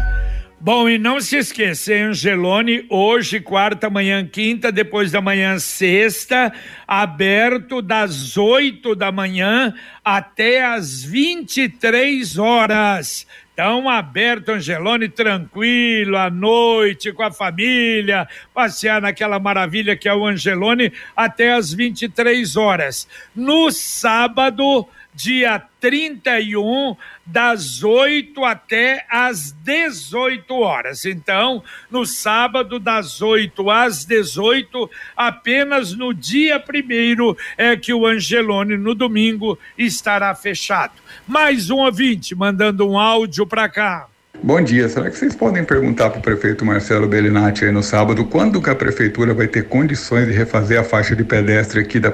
Bom, 0.63 0.87
e 0.91 0.99
não 0.99 1.23
se 1.23 1.39
esqueça, 1.39 1.95
Angelone, 1.95 2.85
hoje, 2.91 3.41
quarta, 3.41 3.87
amanhã, 3.87 4.27
quinta, 4.27 4.71
depois 4.71 5.11
da 5.11 5.19
manhã, 5.19 5.59
sexta, 5.59 6.53
aberto 6.87 7.81
das 7.81 8.37
oito 8.37 8.95
da 8.95 9.11
manhã 9.11 9.73
até 10.05 10.63
as 10.63 11.03
23 11.03 12.37
horas. 12.37 13.27
Então, 13.55 13.89
aberto 13.89 14.51
Angelone, 14.51 15.09
tranquilo, 15.09 16.19
à 16.19 16.29
noite, 16.29 17.11
com 17.11 17.23
a 17.23 17.33
família, 17.33 18.29
passear 18.53 19.01
naquela 19.01 19.39
maravilha 19.39 19.97
que 19.97 20.11
é 20.11 20.15
o 20.15 20.27
Angelone, 20.27 20.93
até 21.17 21.55
as 21.55 21.73
23 21.73 22.57
horas. 22.57 23.09
No 23.35 23.71
sábado, 23.71 24.87
dia 25.15 25.63
31, 25.81 26.97
das 27.25 27.83
8 27.83 28.45
até 28.45 29.07
as 29.09 29.53
18 29.53 30.55
horas. 30.55 31.05
Então, 31.05 31.63
no 31.91 32.05
sábado, 32.05 32.79
das 32.79 33.23
8 33.23 33.71
às 33.71 34.05
18, 34.05 34.91
apenas 35.17 35.93
no 35.95 36.13
dia 36.13 36.61
primeiro 36.61 37.37
é 37.57 37.77
que 37.77 37.93
o 37.93 38.07
Angelone, 38.07 38.77
no 38.77 38.95
domingo, 38.95 39.59
estará 39.77 40.35
fechado. 40.35 40.93
Mais 41.27 41.71
um 41.71 41.79
ouvinte 41.79 42.35
mandando 42.35 42.89
um 42.89 42.99
áudio 42.99 43.47
para 43.47 43.69
cá. 43.69 44.10
Bom 44.43 44.59
dia, 44.63 44.89
será 44.89 45.11
que 45.11 45.19
vocês 45.19 45.37
podem 45.37 45.63
perguntar 45.63 46.09
para 46.09 46.19
o 46.19 46.23
prefeito 46.23 46.65
Marcelo 46.65 47.07
Bellinati 47.07 47.67
aí 47.67 47.71
no 47.71 47.83
sábado 47.83 48.25
quando 48.25 48.61
que 48.63 48.71
a 48.71 48.75
prefeitura 48.75 49.35
vai 49.35 49.47
ter 49.47 49.65
condições 49.65 50.27
de 50.27 50.33
refazer 50.33 50.81
a 50.81 50.83
faixa 50.83 51.15
de 51.15 51.23
pedestre 51.23 51.79
aqui 51.79 52.01
da, 52.01 52.11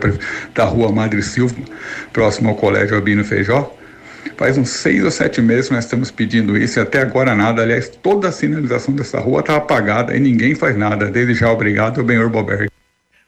da 0.53 0.65
rua 0.65 0.91
Madre 0.91 1.23
Silva, 1.23 1.55
próximo 2.13 2.49
ao 2.49 2.57
Colégio 2.57 2.97
Albino 2.97 3.25
Feijó? 3.25 3.73
Faz 4.37 4.59
uns 4.59 4.71
seis 4.71 5.05
ou 5.05 5.11
sete 5.11 5.41
meses 5.41 5.69
que 5.69 5.75
nós 5.75 5.85
estamos 5.85 6.11
pedindo 6.11 6.59
isso 6.59 6.81
e 6.81 6.83
até 6.83 7.01
agora 7.01 7.33
nada. 7.33 7.63
Aliás, 7.63 7.89
toda 7.89 8.29
a 8.29 8.33
sinalização 8.33 8.93
dessa 8.93 9.21
rua 9.21 9.39
está 9.39 9.55
apagada 9.55 10.15
e 10.17 10.19
ninguém 10.19 10.55
faz 10.57 10.77
nada. 10.77 11.07
Desde 11.07 11.33
já, 11.33 11.51
obrigado, 11.51 12.03
Benhor 12.03 12.29
Boberg. 12.29 12.69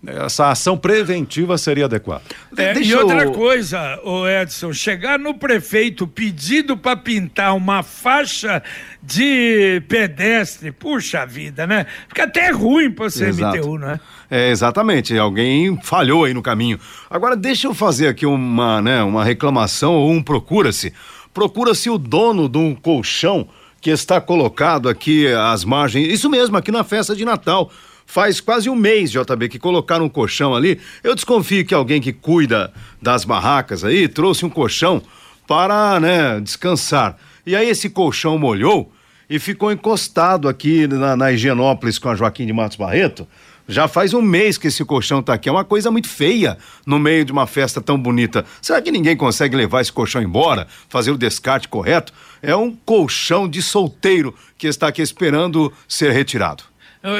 essa 0.06 0.50
ação 0.50 0.76
preventiva 0.76 1.58
seria 1.58 1.86
adequada. 1.86 2.22
É, 2.56 2.78
e 2.78 2.94
outra 2.94 3.24
eu... 3.24 3.32
coisa, 3.32 4.00
o 4.04 4.28
Edson, 4.28 4.72
chegar 4.72 5.18
no 5.18 5.34
prefeito 5.34 6.06
pedido 6.06 6.76
para 6.76 6.96
pintar 6.96 7.54
uma 7.56 7.82
faixa 7.82 8.62
de 9.02 9.82
pedestre, 9.88 10.70
puxa 10.70 11.26
vida, 11.26 11.66
né? 11.66 11.86
Fica 12.08 12.24
até 12.24 12.50
ruim 12.50 12.90
para 12.90 13.06
o 13.06 13.10
CMTU, 13.10 13.78
né? 13.78 13.98
É, 14.30 14.50
exatamente, 14.50 15.16
alguém 15.16 15.78
falhou 15.82 16.24
aí 16.24 16.34
no 16.34 16.42
caminho. 16.42 16.78
Agora 17.10 17.34
deixa 17.34 17.66
eu 17.66 17.74
fazer 17.74 18.08
aqui 18.08 18.26
uma, 18.26 18.80
né, 18.82 19.02
uma 19.02 19.24
reclamação 19.24 19.94
ou 19.94 20.12
um 20.12 20.22
procura-se. 20.22 20.92
Procura-se 21.38 21.88
o 21.88 21.96
dono 21.96 22.48
de 22.48 22.58
um 22.58 22.74
colchão 22.74 23.46
que 23.80 23.90
está 23.90 24.20
colocado 24.20 24.88
aqui 24.88 25.28
às 25.28 25.64
margens, 25.64 26.12
isso 26.12 26.28
mesmo, 26.28 26.56
aqui 26.56 26.72
na 26.72 26.82
festa 26.82 27.14
de 27.14 27.24
Natal. 27.24 27.70
Faz 28.04 28.40
quase 28.40 28.68
um 28.68 28.74
mês, 28.74 29.12
JB, 29.12 29.48
que 29.48 29.56
colocaram 29.56 30.06
um 30.06 30.08
colchão 30.08 30.52
ali. 30.52 30.80
Eu 31.00 31.14
desconfio 31.14 31.64
que 31.64 31.72
alguém 31.72 32.00
que 32.00 32.12
cuida 32.12 32.72
das 33.00 33.24
barracas 33.24 33.84
aí 33.84 34.08
trouxe 34.08 34.44
um 34.44 34.50
colchão 34.50 35.00
para, 35.46 36.00
né, 36.00 36.40
descansar. 36.40 37.16
E 37.46 37.54
aí 37.54 37.68
esse 37.68 37.88
colchão 37.88 38.36
molhou 38.36 38.90
e 39.30 39.38
ficou 39.38 39.70
encostado 39.70 40.48
aqui 40.48 40.88
na, 40.88 41.16
na 41.16 41.30
Higienópolis 41.30 42.00
com 42.00 42.08
a 42.08 42.16
Joaquim 42.16 42.46
de 42.46 42.52
Matos 42.52 42.76
Barreto. 42.76 43.28
Já 43.68 43.86
faz 43.86 44.14
um 44.14 44.22
mês 44.22 44.56
que 44.56 44.68
esse 44.68 44.82
colchão 44.82 45.22
tá 45.22 45.34
aqui. 45.34 45.48
É 45.48 45.52
uma 45.52 45.64
coisa 45.64 45.90
muito 45.90 46.08
feia 46.08 46.56
no 46.86 46.98
meio 46.98 47.24
de 47.24 47.30
uma 47.30 47.46
festa 47.46 47.82
tão 47.82 47.98
bonita. 47.98 48.44
Será 48.62 48.80
que 48.80 48.90
ninguém 48.90 49.14
consegue 49.14 49.54
levar 49.54 49.82
esse 49.82 49.92
colchão 49.92 50.22
embora? 50.22 50.66
Fazer 50.88 51.10
o 51.10 51.18
descarte 51.18 51.68
correto? 51.68 52.12
É 52.40 52.56
um 52.56 52.74
colchão 52.74 53.46
de 53.46 53.60
solteiro 53.60 54.34
que 54.56 54.66
está 54.66 54.88
aqui 54.88 55.02
esperando 55.02 55.70
ser 55.86 56.12
retirado. 56.12 56.64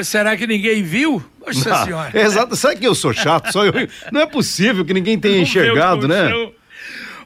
Será 0.03 0.35
que 0.35 0.45
ninguém 0.47 0.83
viu? 0.83 1.23
Nossa 1.45 1.73
ah, 1.73 1.85
senhora. 1.85 2.19
Exato. 2.19 2.55
Será 2.55 2.75
que 2.75 2.85
eu 2.85 2.95
sou 2.95 3.13
chato? 3.13 3.51
Só 3.51 3.65
eu... 3.65 3.71
Não 4.11 4.21
é 4.21 4.25
possível 4.25 4.83
que 4.83 4.93
ninguém 4.93 5.19
tenha 5.19 5.37
enxergado, 5.41 6.07
né? 6.07 6.51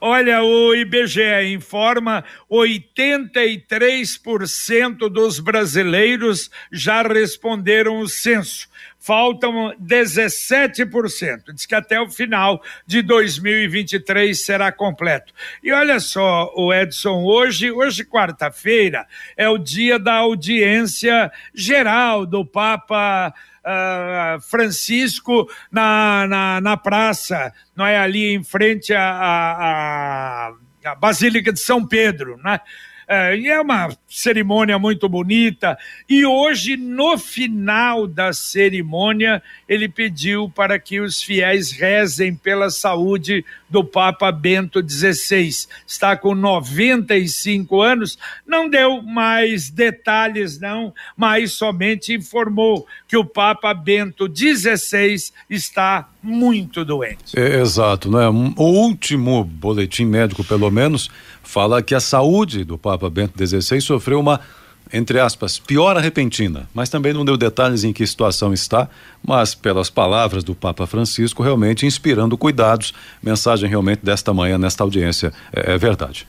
Olha, 0.05 0.43
o 0.43 0.75
IBGE 0.75 1.53
informa 1.53 2.25
83% 2.51 5.07
dos 5.07 5.39
brasileiros 5.39 6.51
já 6.69 7.03
responderam 7.03 7.99
o 7.99 8.09
censo 8.09 8.67
faltam 9.03 9.75
17%. 9.81 11.53
Diz 11.53 11.65
que 11.65 11.75
até 11.75 11.99
o 11.99 12.09
final 12.09 12.63
de 12.87 13.01
2023 13.01 14.45
será 14.45 14.71
completo. 14.71 15.33
E 15.61 15.73
olha 15.73 15.99
só, 15.99 16.49
o 16.55 16.73
Edson, 16.73 17.25
hoje, 17.25 17.69
hoje 17.69 18.05
quarta-feira, 18.05 19.05
é 19.35 19.49
o 19.49 19.57
dia 19.57 19.99
da 19.99 20.15
audiência 20.15 21.29
geral 21.53 22.25
do 22.25 22.45
Papa 22.45 23.33
uh, 23.65 24.41
Francisco 24.41 25.49
na, 25.71 26.27
na, 26.27 26.61
na, 26.61 26.77
praça, 26.77 27.53
não 27.75 27.85
é 27.85 27.97
ali 27.97 28.33
em 28.33 28.43
frente 28.43 28.93
à, 28.93 29.01
à, 29.03 30.53
à 30.91 30.95
Basílica 30.95 31.51
de 31.51 31.59
São 31.59 31.85
Pedro, 31.85 32.37
né? 32.43 32.59
É, 33.07 33.35
e 33.35 33.47
é 33.47 33.59
uma 33.59 33.89
cerimônia 34.07 34.77
muito 34.79 35.09
bonita. 35.09 35.77
E 36.07 36.25
hoje, 36.25 36.77
no 36.77 37.17
final 37.17 38.07
da 38.07 38.33
cerimônia, 38.33 39.41
ele 39.67 39.89
pediu 39.89 40.49
para 40.49 40.79
que 40.79 40.99
os 40.99 41.21
fiéis 41.21 41.71
rezem 41.71 42.35
pela 42.35 42.69
saúde 42.69 43.43
do 43.69 43.83
Papa 43.83 44.31
Bento 44.31 44.87
XVI. 44.87 45.49
Está 45.87 46.15
com 46.15 46.35
95 46.35 47.81
anos, 47.81 48.17
não 48.45 48.69
deu 48.69 49.01
mais 49.01 49.69
detalhes, 49.69 50.59
não, 50.59 50.93
mas 51.17 51.53
somente 51.53 52.13
informou 52.13 52.85
que 53.07 53.17
o 53.17 53.25
Papa 53.25 53.73
Bento 53.73 54.31
XVI 54.33 55.31
está 55.49 56.07
muito 56.21 56.85
doente. 56.85 57.37
É, 57.37 57.59
exato, 57.59 58.09
né? 58.09 58.27
O 58.29 58.63
último 58.63 59.43
boletim 59.43 60.05
médico, 60.05 60.43
pelo 60.43 60.71
menos, 60.71 61.09
fala 61.53 61.83
que 61.83 61.93
a 61.93 61.99
saúde 61.99 62.63
do 62.63 62.79
Papa 62.79 63.07
Bento 63.11 63.33
XVI 63.37 63.79
sofreu 63.79 64.19
uma, 64.19 64.39
entre 64.91 65.19
aspas, 65.19 65.59
piora 65.59 66.01
repentina, 66.01 66.67
mas 66.73 66.89
também 66.89 67.13
não 67.13 67.23
deu 67.23 67.37
detalhes 67.37 67.83
em 67.83 67.93
que 67.93 68.07
situação 68.07 68.51
está, 68.51 68.89
mas 69.23 69.53
pelas 69.53 69.87
palavras 69.87 70.43
do 70.43 70.55
Papa 70.55 70.87
Francisco, 70.87 71.43
realmente 71.43 71.85
inspirando 71.85 72.35
cuidados, 72.39 72.91
mensagem 73.21 73.69
realmente 73.69 74.03
desta 74.03 74.33
manhã, 74.33 74.57
nesta 74.57 74.83
audiência, 74.83 75.31
é, 75.53 75.73
é 75.73 75.77
verdade. 75.77 76.27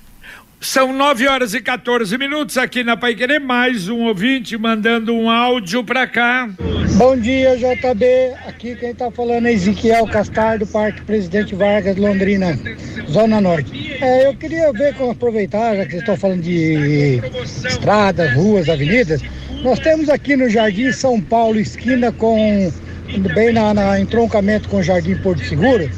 São 0.64 0.94
9 0.94 1.28
horas 1.28 1.52
e 1.52 1.60
14 1.60 2.16
minutos 2.16 2.56
aqui 2.56 2.82
na 2.82 2.96
Pai 2.96 3.14
Querer. 3.14 3.38
Mais 3.38 3.90
um 3.90 4.06
ouvinte 4.06 4.56
mandando 4.56 5.14
um 5.14 5.28
áudio 5.28 5.84
para 5.84 6.06
cá. 6.06 6.48
Bom 6.96 7.14
dia, 7.18 7.54
JB. 7.54 8.32
Aqui 8.48 8.74
quem 8.74 8.92
está 8.92 9.10
falando 9.10 9.44
é 9.44 9.52
Ezequiel 9.52 10.06
Castar, 10.06 10.58
do 10.58 10.66
Parque 10.66 11.02
Presidente 11.02 11.54
Vargas, 11.54 11.98
Londrina, 11.98 12.58
Zona 13.10 13.42
Norte. 13.42 13.94
É, 14.00 14.26
eu 14.26 14.34
queria 14.34 14.72
ver 14.72 14.94
como 14.94 15.10
aproveitar, 15.10 15.76
já 15.76 15.84
que 15.84 15.90
vocês 15.90 16.02
estão 16.02 16.16
falando 16.16 16.40
de 16.40 17.20
estradas, 17.44 18.32
ruas, 18.32 18.66
avenidas. 18.66 19.20
Nós 19.62 19.78
temos 19.78 20.08
aqui 20.08 20.34
no 20.34 20.48
Jardim 20.48 20.90
São 20.92 21.20
Paulo, 21.20 21.60
esquina 21.60 22.10
com. 22.10 22.72
bem 23.34 23.52
na, 23.52 23.74
na 23.74 24.00
entroncamento 24.00 24.70
com 24.70 24.78
o 24.78 24.82
Jardim 24.82 25.16
Porto 25.16 25.44
Seguro, 25.44 25.90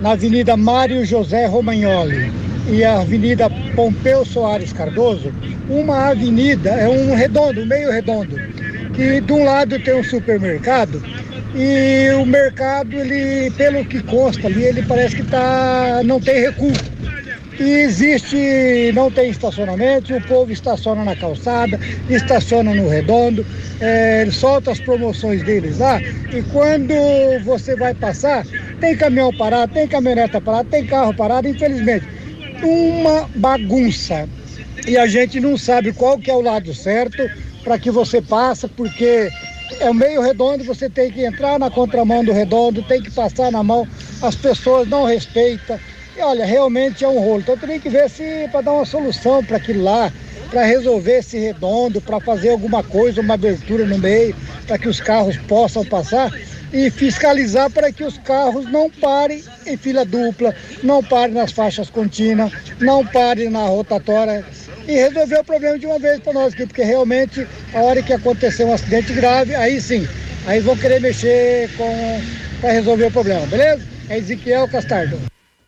na 0.00 0.10
Avenida 0.10 0.56
Mário 0.56 1.06
José 1.06 1.46
Romagnoli 1.46 2.47
e 2.70 2.84
a 2.84 3.00
Avenida 3.00 3.48
Pompeu 3.74 4.24
Soares 4.24 4.72
Cardoso, 4.72 5.32
uma 5.70 6.10
avenida, 6.10 6.70
é 6.70 6.88
um 6.88 7.14
redondo, 7.14 7.64
meio 7.64 7.90
redondo, 7.90 8.36
que 8.94 9.20
de 9.20 9.32
um 9.32 9.44
lado 9.44 9.78
tem 9.80 9.94
um 9.94 10.04
supermercado 10.04 11.02
e 11.54 12.10
o 12.12 12.26
mercado, 12.26 12.94
ele, 12.94 13.50
pelo 13.52 13.84
que 13.84 14.02
consta 14.02 14.46
ali, 14.46 14.64
ele 14.64 14.82
parece 14.82 15.16
que 15.16 15.22
tá, 15.24 16.02
não 16.04 16.20
tem 16.20 16.40
recuo. 16.40 16.72
E 17.58 17.70
existe, 17.70 18.92
não 18.94 19.10
tem 19.10 19.30
estacionamento, 19.30 20.14
o 20.14 20.22
povo 20.28 20.52
estaciona 20.52 21.04
na 21.04 21.16
calçada, 21.16 21.80
estaciona 22.08 22.72
no 22.72 22.88
redondo, 22.88 23.44
é, 23.80 24.28
solta 24.30 24.70
as 24.70 24.78
promoções 24.78 25.42
deles 25.42 25.78
lá, 25.78 26.00
e 26.00 26.40
quando 26.52 26.94
você 27.44 27.74
vai 27.74 27.94
passar, 27.94 28.46
tem 28.78 28.96
caminhão 28.96 29.32
parado, 29.36 29.72
tem 29.72 29.88
caminhoneta 29.88 30.40
parada, 30.40 30.68
tem 30.70 30.86
carro 30.86 31.12
parado, 31.12 31.48
infelizmente 31.48 32.17
uma 32.62 33.28
bagunça. 33.34 34.28
E 34.86 34.96
a 34.96 35.06
gente 35.06 35.40
não 35.40 35.56
sabe 35.56 35.92
qual 35.92 36.18
que 36.18 36.30
é 36.30 36.34
o 36.34 36.40
lado 36.40 36.74
certo 36.74 37.28
para 37.62 37.78
que 37.78 37.90
você 37.90 38.22
passe, 38.22 38.66
porque 38.68 39.28
é 39.80 39.90
o 39.90 39.94
meio 39.94 40.22
redondo, 40.22 40.64
você 40.64 40.88
tem 40.88 41.10
que 41.10 41.24
entrar 41.24 41.58
na 41.58 41.70
contramão 41.70 42.24
do 42.24 42.32
redondo, 42.32 42.82
tem 42.82 43.02
que 43.02 43.10
passar 43.10 43.52
na 43.52 43.62
mão, 43.62 43.86
as 44.22 44.34
pessoas 44.34 44.88
não 44.88 45.04
respeitam. 45.04 45.78
E 46.16 46.20
olha, 46.20 46.44
realmente 46.44 47.04
é 47.04 47.08
um 47.08 47.20
rolo. 47.20 47.40
Então 47.40 47.56
tem 47.56 47.78
que 47.78 47.88
ver 47.88 48.08
se 48.08 48.48
para 48.50 48.62
dar 48.62 48.72
uma 48.72 48.86
solução 48.86 49.44
para 49.44 49.58
aquilo 49.58 49.84
lá, 49.84 50.12
para 50.50 50.64
resolver 50.64 51.18
esse 51.18 51.38
redondo, 51.38 52.00
para 52.00 52.18
fazer 52.18 52.50
alguma 52.50 52.82
coisa, 52.82 53.20
uma 53.20 53.34
abertura 53.34 53.84
no 53.84 53.98
meio, 53.98 54.34
para 54.66 54.78
que 54.78 54.88
os 54.88 55.00
carros 55.00 55.36
possam 55.36 55.84
passar 55.84 56.32
e 56.72 56.90
fiscalizar 56.90 57.70
para 57.70 57.92
que 57.92 58.04
os 58.04 58.18
carros 58.18 58.70
não 58.70 58.90
parem 58.90 59.42
em 59.66 59.76
fila 59.76 60.04
dupla, 60.04 60.54
não 60.82 61.02
parem 61.02 61.34
nas 61.34 61.52
faixas 61.52 61.88
contínuas, 61.90 62.52
não 62.80 63.04
parem 63.06 63.48
na 63.48 63.64
rotatória 63.64 64.44
e 64.86 64.92
resolver 64.92 65.40
o 65.40 65.44
problema 65.44 65.78
de 65.78 65.86
uma 65.86 65.98
vez 65.98 66.20
para 66.20 66.32
nós 66.32 66.52
aqui, 66.52 66.66
porque 66.66 66.82
realmente 66.82 67.46
a 67.74 67.80
hora 67.80 68.02
que 68.02 68.12
acontecer 68.12 68.64
um 68.64 68.72
acidente 68.72 69.12
grave, 69.12 69.54
aí 69.54 69.80
sim, 69.80 70.06
aí 70.46 70.60
vão 70.60 70.76
querer 70.76 71.00
mexer 71.00 71.68
para 72.60 72.72
resolver 72.72 73.06
o 73.06 73.10
problema, 73.10 73.46
beleza? 73.46 73.82
É 74.08 74.18
Ezequiel 74.18 74.68
Castardo. 74.68 75.20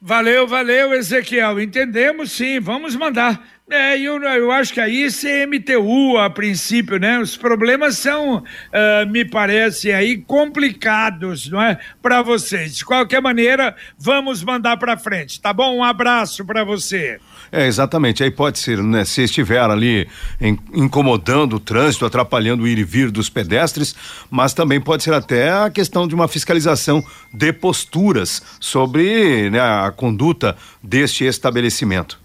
Valeu, 0.03 0.49
valeu, 0.49 0.95
Ezequiel. 0.95 1.61
Entendemos 1.61 2.33
sim, 2.33 2.59
vamos 2.59 2.97
mandar. 2.97 3.47
É, 3.71 3.97
eu, 4.01 4.21
eu 4.21 4.51
acho 4.51 4.75
que 4.75 4.81
aí 4.81 5.07
CMTU 5.09 6.19
a 6.19 6.29
princípio, 6.29 6.99
né? 6.99 7.21
Os 7.21 7.37
problemas 7.37 7.99
são, 7.99 8.39
uh, 8.39 9.09
me 9.09 9.25
parece 9.25 9.93
aí, 9.93 10.19
complicados, 10.19 11.49
não 11.49 11.63
é? 11.63 11.79
Para 12.03 12.21
vocês. 12.21 12.79
De 12.79 12.85
qualquer 12.85 13.23
maneira, 13.23 13.77
vamos 13.97 14.43
mandar 14.43 14.77
para 14.77 14.97
frente, 14.97 15.41
tá 15.41 15.53
bom? 15.53 15.77
Um 15.77 15.85
abraço 15.85 16.45
para 16.45 16.65
você. 16.65 17.21
É, 17.53 17.69
exatamente. 17.69 18.25
Aí 18.25 18.31
pode 18.33 18.59
ser, 18.59 18.83
né? 18.83 19.05
Se 19.05 19.23
estiver 19.23 19.61
ali 19.61 20.09
em, 20.41 20.59
incomodando 20.75 21.55
o 21.55 21.61
trânsito, 21.61 22.05
atrapalhando 22.05 22.65
o 22.65 22.69
ir 22.69 22.79
e 22.79 22.83
vir 22.83 23.09
dos 23.09 23.31
pedestres, 23.31 23.95
mas 24.29 24.53
também 24.53 24.81
pode 24.81 25.05
ser 25.05 25.15
até 25.15 25.49
a 25.49 25.71
questão 25.71 26.09
de 26.09 26.15
uma 26.15 26.27
fiscalização 26.27 27.05
de 27.33 27.53
posturas 27.53 28.43
sobre 28.59 29.49
né, 29.49 29.61
a 29.61 29.93
conduta 29.93 30.57
deste 30.83 31.25
estabelecimento. 31.25 32.20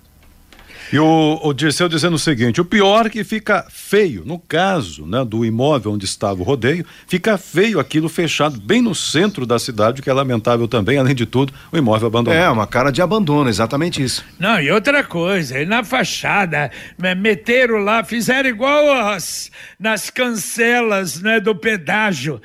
E 0.94 1.00
o, 1.00 1.40
o 1.44 1.54
Dirceu 1.54 1.90
dizendo 1.90 2.16
o 2.16 2.20
seguinte: 2.20 2.62
o 2.62 2.66
pior 2.66 3.08
é 3.08 3.10
que 3.10 3.24
fica 3.24 3.66
feio, 3.70 4.24
no 4.26 4.38
caso 4.38 5.06
né, 5.06 5.24
do 5.26 5.44
imóvel 5.44 5.94
onde 5.94 6.06
estava 6.06 6.40
o 6.42 6.44
rodeio, 6.44 6.86
fica 7.08 7.38
feio 7.38 7.80
aquilo 7.80 8.08
fechado 8.08 8.60
bem 8.60 8.82
no 8.82 8.94
centro 8.94 9.46
da 9.46 9.58
cidade, 9.58 10.02
que 10.02 10.10
é 10.10 10.14
lamentável 10.14 10.68
também, 10.68 10.98
além 10.98 11.16
de 11.16 11.26
tudo, 11.26 11.54
o 11.72 11.78
imóvel 11.78 12.08
abandonado. 12.08 12.40
É, 12.42 12.50
uma 12.50 12.68
cara 12.68 12.92
de 12.92 13.02
abandono, 13.02 13.50
exatamente 13.50 14.04
isso. 14.04 14.24
Não, 14.40 14.60
e 14.60 14.72
outra 14.72 15.04
coisa, 15.04 15.64
na 15.66 15.84
fachada, 15.84 16.72
meteram 17.18 17.78
lá, 17.78 18.04
fizeram 18.04 18.50
igual 18.50 18.92
as, 19.08 19.52
nas 19.80 20.10
cancelas 20.10 21.20
né, 21.22 21.40
do 21.40 21.56
pedágio, 21.56 22.42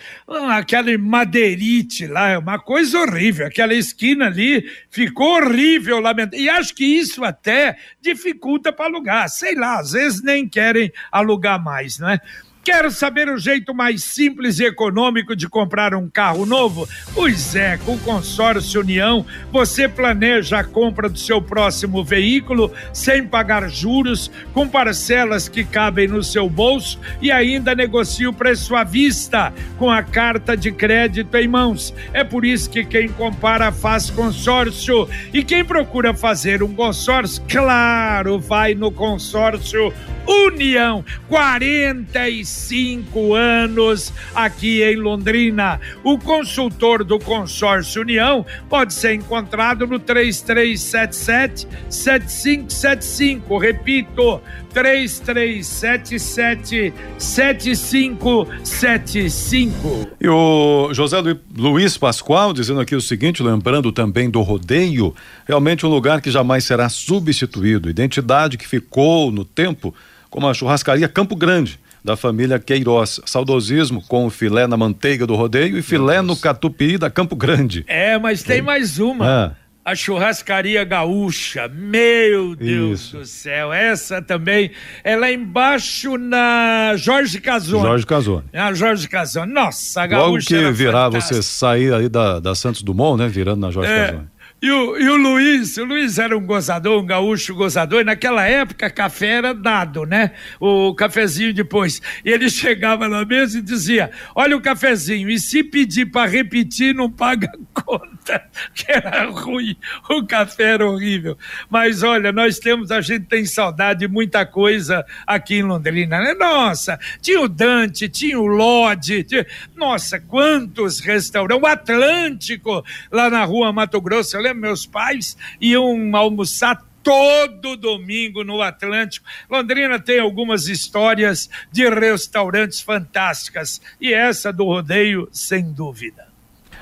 aquela 0.50 0.96
madeirite 0.96 2.06
lá, 2.06 2.30
é 2.30 2.38
uma 2.38 2.58
coisa 2.58 2.98
horrível, 2.98 3.46
aquela 3.46 3.74
esquina 3.74 4.26
ali 4.26 4.64
ficou 4.90 5.36
horrível, 5.36 6.00
lamentável. 6.00 6.44
E 6.44 6.48
acho 6.48 6.74
que 6.74 6.84
isso 6.84 7.22
até 7.24 7.76
dificulta 8.00 8.29
dificulta 8.30 8.72
para 8.72 8.86
alugar. 8.86 9.28
Sei 9.28 9.54
lá, 9.54 9.78
às 9.80 9.92
vezes 9.92 10.22
nem 10.22 10.48
querem 10.48 10.92
alugar 11.10 11.62
mais, 11.62 11.98
não 11.98 12.08
é? 12.08 12.20
Quer 12.62 12.92
saber 12.92 13.26
o 13.30 13.38
jeito 13.38 13.74
mais 13.74 14.04
simples 14.04 14.60
e 14.60 14.66
econômico 14.66 15.34
de 15.34 15.48
comprar 15.48 15.94
um 15.94 16.10
carro 16.10 16.44
novo? 16.44 16.86
Pois 17.14 17.56
é, 17.56 17.78
com 17.78 17.94
o 17.94 17.98
Consórcio 18.00 18.82
União, 18.82 19.24
você 19.50 19.88
planeja 19.88 20.58
a 20.58 20.64
compra 20.64 21.08
do 21.08 21.18
seu 21.18 21.40
próximo 21.40 22.04
veículo 22.04 22.70
sem 22.92 23.26
pagar 23.26 23.66
juros, 23.70 24.30
com 24.52 24.68
parcelas 24.68 25.48
que 25.48 25.64
cabem 25.64 26.06
no 26.06 26.22
seu 26.22 26.50
bolso 26.50 27.00
e 27.22 27.32
ainda 27.32 27.74
negocia 27.74 28.28
o 28.28 28.34
preço 28.34 28.76
à 28.76 28.84
vista 28.84 29.54
com 29.78 29.90
a 29.90 30.02
carta 30.02 30.54
de 30.54 30.70
crédito 30.70 31.34
em 31.38 31.48
mãos. 31.48 31.94
É 32.12 32.22
por 32.22 32.44
isso 32.44 32.68
que 32.68 32.84
quem 32.84 33.08
compara 33.08 33.72
faz 33.72 34.10
consórcio 34.10 35.08
e 35.32 35.42
quem 35.42 35.64
procura 35.64 36.12
fazer 36.12 36.62
um 36.62 36.74
consórcio, 36.74 37.42
claro, 37.48 38.38
vai 38.38 38.74
no 38.74 38.92
consórcio 38.92 39.90
União 40.26 41.02
46 41.26 42.59
25 42.68 43.34
anos 43.34 44.12
aqui 44.34 44.82
em 44.82 44.96
Londrina. 44.96 45.80
O 46.04 46.18
consultor 46.18 47.02
do 47.02 47.18
consórcio 47.18 48.02
União 48.02 48.44
pode 48.68 48.92
ser 48.92 49.14
encontrado 49.14 49.86
no 49.86 49.98
3377 49.98 51.66
7575. 51.88 53.56
Repito, 53.58 54.42
3377 54.72 56.92
7575. 57.18 60.10
E 60.20 60.28
o 60.28 60.92
José 60.92 61.16
Luiz 61.56 61.96
Pascoal 61.96 62.52
dizendo 62.52 62.80
aqui 62.80 62.94
o 62.94 63.00
seguinte, 63.00 63.42
lembrando 63.42 63.90
também 63.90 64.28
do 64.28 64.42
rodeio, 64.42 65.14
realmente 65.46 65.86
um 65.86 65.88
lugar 65.88 66.20
que 66.20 66.30
jamais 66.30 66.64
será 66.64 66.88
substituído, 66.88 67.90
identidade 67.90 68.58
que 68.58 68.68
ficou 68.68 69.32
no 69.32 69.44
tempo 69.44 69.94
como 70.28 70.46
a 70.46 70.54
churrascaria 70.54 71.08
Campo 71.08 71.34
Grande 71.34 71.80
da 72.04 72.16
família 72.16 72.58
Queiroz. 72.58 73.20
Saudosismo 73.24 74.02
com 74.06 74.26
o 74.26 74.30
filé 74.30 74.66
na 74.66 74.76
manteiga 74.76 75.26
do 75.26 75.34
rodeio 75.34 75.78
e 75.78 75.82
filé 75.82 76.22
no 76.22 76.36
catupiry 76.36 76.98
da 76.98 77.10
Campo 77.10 77.36
Grande. 77.36 77.84
É, 77.86 78.18
mas 78.18 78.42
tem 78.42 78.62
mais 78.62 78.98
uma. 78.98 79.26
Ah 79.26 79.60
a 79.84 79.94
churrascaria 79.94 80.84
gaúcha. 80.84 81.68
Meu 81.68 82.54
Deus 82.54 83.00
Isso. 83.00 83.16
do 83.18 83.26
céu, 83.26 83.72
essa 83.72 84.20
também, 84.22 84.70
ela 85.02 85.26
é 85.26 85.32
embaixo 85.32 86.16
na 86.16 86.94
Jorge 86.96 87.40
Casone. 87.40 87.82
Jorge 87.82 88.06
Casone. 88.06 88.44
Na 88.52 88.72
Jorge 88.72 89.08
Casone. 89.08 89.52
Nossa, 89.52 90.02
a 90.02 90.06
gaúcha. 90.06 90.56
Logo 90.56 90.68
que 90.68 90.72
virar, 90.72 91.08
você 91.08 91.42
sair 91.42 91.92
aí 91.92 92.08
da, 92.08 92.40
da 92.40 92.54
Santos 92.54 92.82
Dumont, 92.82 93.18
né? 93.18 93.28
Virando 93.28 93.60
na 93.60 93.70
Jorge 93.70 93.90
é, 93.90 94.06
Casone. 94.06 94.28
E 94.62 94.70
o, 94.70 94.98
e 94.98 95.08
o 95.08 95.16
Luiz, 95.16 95.78
o 95.78 95.84
Luiz 95.86 96.18
era 96.18 96.36
um 96.36 96.44
gozador, 96.44 97.02
um 97.02 97.06
gaúcho 97.06 97.54
gozador, 97.54 98.02
e 98.02 98.04
naquela 98.04 98.46
época 98.46 98.90
café 98.90 99.28
era 99.38 99.54
dado, 99.54 100.04
né? 100.04 100.32
O 100.60 100.94
cafezinho 100.94 101.54
depois. 101.54 102.02
E 102.22 102.30
ele 102.30 102.48
chegava 102.50 103.08
na 103.08 103.24
mesa 103.24 103.58
e 103.58 103.62
dizia: 103.62 104.10
Olha 104.34 104.54
o 104.54 104.60
cafezinho, 104.60 105.30
e 105.30 105.38
se 105.38 105.64
pedir 105.64 106.06
para 106.06 106.28
repetir, 106.28 106.94
não 106.94 107.10
paga 107.10 107.50
conta, 107.72 108.42
que 108.74 108.92
era 108.92 109.30
ruim, 109.30 109.74
o 110.10 110.26
café 110.26 110.74
era 110.74 110.86
horrível. 110.86 111.38
Mas 111.70 112.02
olha, 112.02 112.30
nós 112.30 112.58
temos, 112.58 112.90
a 112.90 113.00
gente 113.00 113.24
tem 113.26 113.46
saudade 113.46 114.00
de 114.00 114.08
muita 114.08 114.44
coisa 114.44 115.06
aqui 115.26 115.56
em 115.56 115.62
Londrina, 115.62 116.20
né? 116.20 116.34
Nossa, 116.34 116.98
tinha 117.22 117.40
o 117.40 117.48
Dante, 117.48 118.10
tinha 118.10 118.38
o 118.38 118.46
Lodge, 118.46 119.24
tinha... 119.24 119.46
nossa, 119.74 120.20
quantos 120.20 121.00
restaurantes, 121.00 121.62
o 121.62 121.66
Atlântico, 121.66 122.84
lá 123.10 123.30
na 123.30 123.42
rua 123.44 123.72
Mato 123.72 124.00
Grosso, 124.02 124.36
eu 124.36 124.49
meus 124.54 124.86
pais 124.86 125.36
iam 125.60 126.14
almoçar 126.14 126.84
todo 127.02 127.76
domingo 127.76 128.44
no 128.44 128.60
Atlântico. 128.62 129.26
Londrina 129.50 129.98
tem 129.98 130.20
algumas 130.20 130.68
histórias 130.68 131.48
de 131.72 131.88
restaurantes 131.88 132.80
fantásticas 132.80 133.80
e 134.00 134.12
essa 134.12 134.52
do 134.52 134.64
rodeio, 134.64 135.28
sem 135.32 135.72
dúvida. 135.72 136.28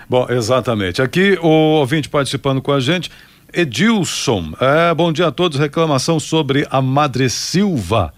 Bom, 0.08 0.26
exatamente. 0.28 1.02
Aqui 1.02 1.38
o 1.42 1.48
ouvinte 1.48 2.08
participando 2.08 2.62
com 2.62 2.72
a 2.72 2.80
gente, 2.80 3.10
Edilson. 3.52 4.54
É, 4.60 4.94
bom 4.94 5.12
dia 5.12 5.26
a 5.26 5.32
todos. 5.32 5.58
Reclamação 5.58 6.18
sobre 6.18 6.66
a 6.70 6.80
Madre 6.80 7.28
Silva. 7.28 8.12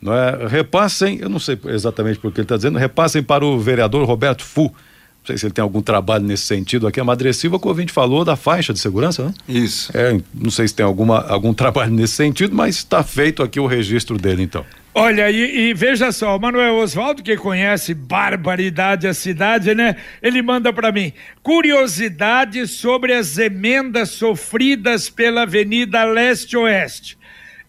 Não 0.00 0.14
é? 0.14 0.46
Repassem, 0.46 1.18
eu 1.20 1.28
não 1.28 1.38
sei 1.38 1.58
exatamente 1.66 2.18
por 2.18 2.32
que 2.32 2.40
ele 2.40 2.44
está 2.44 2.56
dizendo, 2.56 2.78
repassem 2.78 3.22
para 3.22 3.44
o 3.44 3.58
vereador 3.58 4.06
Roberto 4.06 4.44
Fu 4.44 4.72
sei 5.28 5.36
se 5.36 5.46
ele 5.46 5.52
tem 5.52 5.62
algum 5.62 5.82
trabalho 5.82 6.24
nesse 6.24 6.44
sentido 6.44 6.86
aqui, 6.86 6.98
a 6.98 7.04
Madre 7.04 7.32
Silva, 7.34 7.58
que 7.58 7.66
o 7.66 7.68
ouvinte 7.68 7.92
falou 7.92 8.24
da 8.24 8.34
faixa 8.34 8.72
de 8.72 8.78
segurança, 8.78 9.26
né? 9.26 9.34
Isso. 9.46 9.90
É, 9.94 10.18
não 10.34 10.50
sei 10.50 10.66
se 10.66 10.74
tem 10.74 10.84
alguma, 10.84 11.20
algum 11.28 11.52
trabalho 11.52 11.92
nesse 11.92 12.14
sentido, 12.14 12.54
mas 12.54 12.76
está 12.76 13.02
feito 13.02 13.42
aqui 13.42 13.60
o 13.60 13.66
registro 13.66 14.16
dele, 14.16 14.42
então. 14.42 14.64
Olha, 14.94 15.30
e, 15.30 15.68
e, 15.68 15.74
veja 15.74 16.10
só, 16.10 16.36
o 16.36 16.40
Manuel 16.40 16.76
Oswaldo, 16.76 17.22
que 17.22 17.36
conhece 17.36 17.92
barbaridade 17.92 19.06
a 19.06 19.12
cidade, 19.12 19.74
né? 19.74 19.96
Ele 20.22 20.40
manda 20.40 20.72
para 20.72 20.90
mim 20.90 21.12
curiosidades 21.42 22.70
sobre 22.72 23.12
as 23.12 23.36
emendas 23.36 24.08
sofridas 24.08 25.10
pela 25.10 25.42
Avenida 25.42 26.04
Leste-Oeste. 26.04 27.17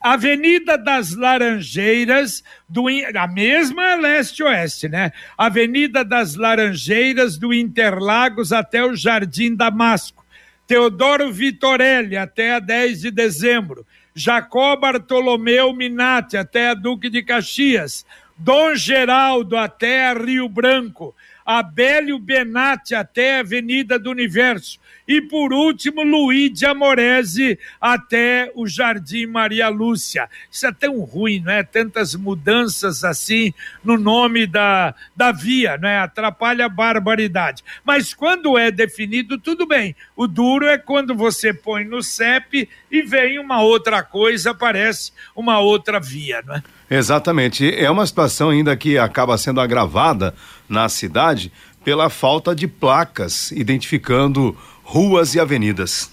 Avenida 0.02 0.78
das 0.78 1.14
Laranjeiras, 1.14 2.44
do, 2.68 2.86
a 2.88 3.28
mesma 3.28 3.96
leste-oeste, 3.96 4.88
né? 4.88 5.12
Avenida 5.38 6.06
das 6.06 6.36
Laranjeiras, 6.36 7.38
do 7.38 7.54
Interlagos 7.54 8.54
até 8.54 8.84
o 8.84 8.96
Jardim 8.96 9.56
Damasco. 9.56 10.26
Teodoro 10.66 11.32
Vitorelli, 11.32 12.16
até 12.16 12.54
a 12.54 12.60
10 12.60 13.02
de 13.02 13.12
dezembro. 13.12 13.86
Jacó 14.16 14.76
Bartolomeu 14.76 15.74
Minati, 15.74 16.38
até 16.38 16.70
a 16.70 16.74
Duque 16.74 17.10
de 17.10 17.24
Caxias. 17.24 18.06
Dom 18.38 18.76
Geraldo, 18.76 19.58
até 19.58 20.08
a 20.08 20.14
Rio 20.14 20.48
Branco. 20.48 21.14
Abélio 21.46 22.20
Benatti 22.20 22.94
até 22.94 23.38
a 23.38 23.40
Avenida 23.40 23.98
do 23.98 24.12
Universo. 24.12 24.80
E 25.10 25.22
por 25.22 25.52
último, 25.52 26.04
Luiz 26.04 26.62
Amorese 26.62 27.58
até 27.82 28.52
o 28.54 28.68
Jardim 28.68 29.26
Maria 29.26 29.68
Lúcia. 29.68 30.30
Isso 30.52 30.68
é 30.68 30.72
tão 30.72 31.00
ruim, 31.00 31.40
não 31.40 31.52
é? 31.52 31.64
Tantas 31.64 32.14
mudanças 32.14 33.04
assim 33.04 33.52
no 33.84 33.98
nome 33.98 34.46
da, 34.46 34.94
da 35.16 35.32
via, 35.32 35.80
não 35.80 35.90
é? 35.90 35.98
Atrapalha 35.98 36.68
a 36.68 36.70
barbaridade. 36.70 37.64
Mas 37.84 38.14
quando 38.14 38.56
é 38.56 38.70
definido, 38.70 39.40
tudo 39.40 39.66
bem. 39.66 39.96
O 40.16 40.28
duro 40.28 40.68
é 40.68 40.78
quando 40.78 41.16
você 41.16 41.52
põe 41.52 41.84
no 41.84 42.04
CEP 42.04 42.70
e 42.92 43.02
vem 43.02 43.40
uma 43.40 43.64
outra 43.64 44.04
coisa, 44.04 44.52
aparece 44.52 45.12
uma 45.36 45.58
outra 45.58 46.00
via, 46.00 46.44
não 46.46 46.54
é? 46.54 46.64
Exatamente. 46.88 47.74
É 47.76 47.90
uma 47.90 48.06
situação 48.06 48.52
ainda 48.52 48.78
que 48.78 48.96
acaba 48.96 49.40
sendo 49.40 49.60
agravada 49.60 50.36
na 50.68 50.88
cidade 50.88 51.52
pela 51.84 52.10
falta 52.10 52.54
de 52.56 52.68
placas 52.68 53.52
identificando 53.52 54.56
ruas 54.90 55.36
e 55.36 55.40
avenidas. 55.40 56.12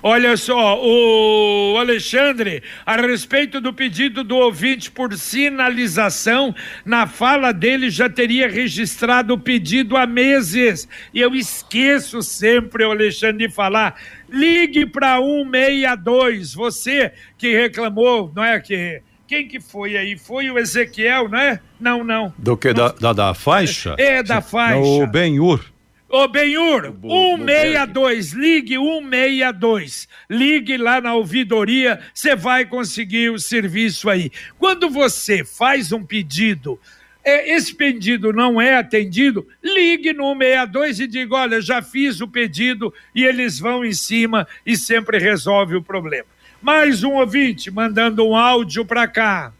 Olha 0.00 0.36
só, 0.36 0.80
o 0.80 1.76
Alexandre, 1.78 2.62
a 2.86 2.94
respeito 2.94 3.60
do 3.60 3.72
pedido 3.72 4.22
do 4.22 4.36
ouvinte 4.36 4.88
por 4.88 5.12
sinalização, 5.14 6.54
na 6.84 7.08
fala 7.08 7.52
dele 7.52 7.90
já 7.90 8.08
teria 8.08 8.48
registrado 8.48 9.34
o 9.34 9.38
pedido 9.38 9.96
há 9.96 10.06
meses. 10.06 10.88
E 11.12 11.20
eu 11.20 11.34
esqueço 11.34 12.22
sempre, 12.22 12.84
o 12.84 12.92
Alexandre, 12.92 13.48
de 13.48 13.52
falar. 13.52 14.00
Ligue 14.30 14.86
para 14.86 15.18
162, 15.18 16.54
você 16.54 17.12
que 17.36 17.52
reclamou, 17.52 18.32
não 18.34 18.44
é 18.44 18.60
que 18.60 19.02
quem 19.26 19.48
que 19.48 19.58
foi 19.58 19.96
aí? 19.96 20.16
Foi 20.16 20.48
o 20.50 20.58
Ezequiel, 20.58 21.28
não 21.28 21.38
é? 21.38 21.58
Não, 21.80 22.04
não. 22.04 22.32
Do 22.38 22.56
que? 22.56 22.72
Da, 22.72 22.88
da, 22.92 23.12
da, 23.12 23.34
faixa? 23.34 23.96
É, 23.98 24.22
da 24.22 24.40
faixa. 24.40 24.78
O 24.78 25.04
Benhur. 25.06 25.73
Ô, 26.14 26.28
Benhur, 26.28 26.94
162, 27.02 28.34
ligue 28.34 28.76
162. 28.76 30.06
Ligue 30.30 30.76
lá 30.76 31.00
na 31.00 31.12
ouvidoria, 31.12 31.98
você 32.14 32.36
vai 32.36 32.64
conseguir 32.64 33.30
o 33.30 33.38
serviço 33.40 34.08
aí. 34.08 34.30
Quando 34.56 34.88
você 34.88 35.44
faz 35.44 35.90
um 35.90 36.04
pedido, 36.04 36.78
é, 37.24 37.52
esse 37.56 37.74
pedido 37.74 38.32
não 38.32 38.60
é 38.60 38.76
atendido, 38.76 39.44
ligue 39.60 40.12
no 40.12 40.34
162 40.34 41.00
e 41.00 41.06
diga: 41.08 41.34
olha, 41.34 41.60
já 41.60 41.82
fiz 41.82 42.20
o 42.20 42.28
pedido 42.28 42.94
e 43.12 43.24
eles 43.24 43.58
vão 43.58 43.84
em 43.84 43.92
cima 43.92 44.46
e 44.64 44.76
sempre 44.76 45.18
resolve 45.18 45.74
o 45.74 45.82
problema. 45.82 46.26
Mais 46.62 47.02
um 47.02 47.14
ouvinte 47.14 47.72
mandando 47.72 48.24
um 48.24 48.36
áudio 48.36 48.84
para 48.84 49.08
cá. 49.08 49.52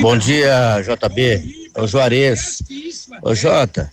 Bom 0.00 0.16
dia, 0.16 0.80
JB. 0.80 1.68
É 1.74 1.82
o 1.82 1.86
Juarez. 1.86 2.62
Ô 3.22 3.34
Jota, 3.34 3.90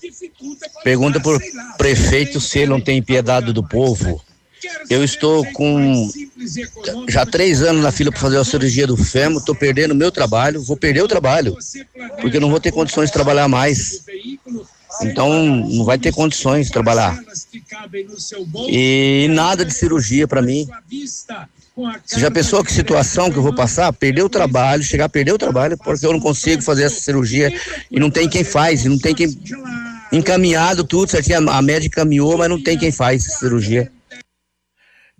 pergunta 0.84 1.20
por 1.20 1.42
prefeito 1.78 2.40
se 2.40 2.60
ele 2.60 2.72
não 2.72 2.82
tem 2.82 3.02
piedade 3.02 3.54
do 3.54 3.64
povo. 3.64 4.22
Eu 4.90 5.04
estou 5.04 5.46
com 5.54 6.10
já 7.10 7.26
três 7.26 7.62
anos 7.62 7.82
na 7.82 7.92
fila 7.92 8.12
para 8.12 8.20
fazer 8.20 8.38
a 8.38 8.44
cirurgia 8.44 8.86
do 8.86 8.98
fêmur, 8.98 9.40
estou 9.40 9.56
perdendo 9.56 9.96
meu 9.96 10.12
trabalho, 10.12 10.62
vou 10.62 10.78
perder 10.78 11.02
o 11.02 11.08
trabalho, 11.08 11.58
porque 12.20 12.40
não 12.40 12.50
vou 12.50 12.60
ter 12.60 12.72
condições 12.72 13.08
de 13.08 13.14
trabalhar 13.14 13.48
mais. 13.48 14.04
Então 15.02 15.46
não 15.46 15.86
vai 15.86 15.98
ter 15.98 16.14
condições 16.14 16.68
de 16.68 16.74
trabalhar. 16.74 17.18
E 18.70 19.28
nada 19.32 19.66
de 19.66 19.74
cirurgia 19.74 20.28
para 20.28 20.42
mim. 20.42 20.68
Você 22.06 22.20
já 22.20 22.30
pensou 22.30 22.64
que 22.64 22.72
situação 22.72 23.32
que 23.32 23.38
eu 23.38 23.44
vou 23.44 23.56
passar? 23.56 23.92
Perder 23.94 24.24
o 24.24 24.30
trabalho, 24.30 24.84
chegar 24.84 25.06
a 25.06 25.10
perder 25.10 25.32
o 25.32 25.38
trabalho, 25.38 25.78
porque 25.78 26.06
eu 26.06 26.12
não 26.12 26.20
consigo 26.20 26.62
fazer 26.62 26.84
essa 26.84 27.00
cirurgia 27.00 27.52
e 27.90 28.00
não 28.00 28.12
tem 28.12 28.30
quem 28.30 28.44
faz, 28.44 28.86
e 28.86 28.90
não 28.90 29.00
tem 29.00 29.16
quem. 29.16 29.28
Encaminhado 30.12 30.84
tudo 30.84 31.10
certinho, 31.10 31.50
a 31.50 31.62
médica 31.62 32.02
caminhou, 32.02 32.38
mas 32.38 32.50
não 32.50 32.62
tem 32.62 32.78
quem 32.78 32.92
faz 32.92 33.24
cirurgia. 33.24 33.92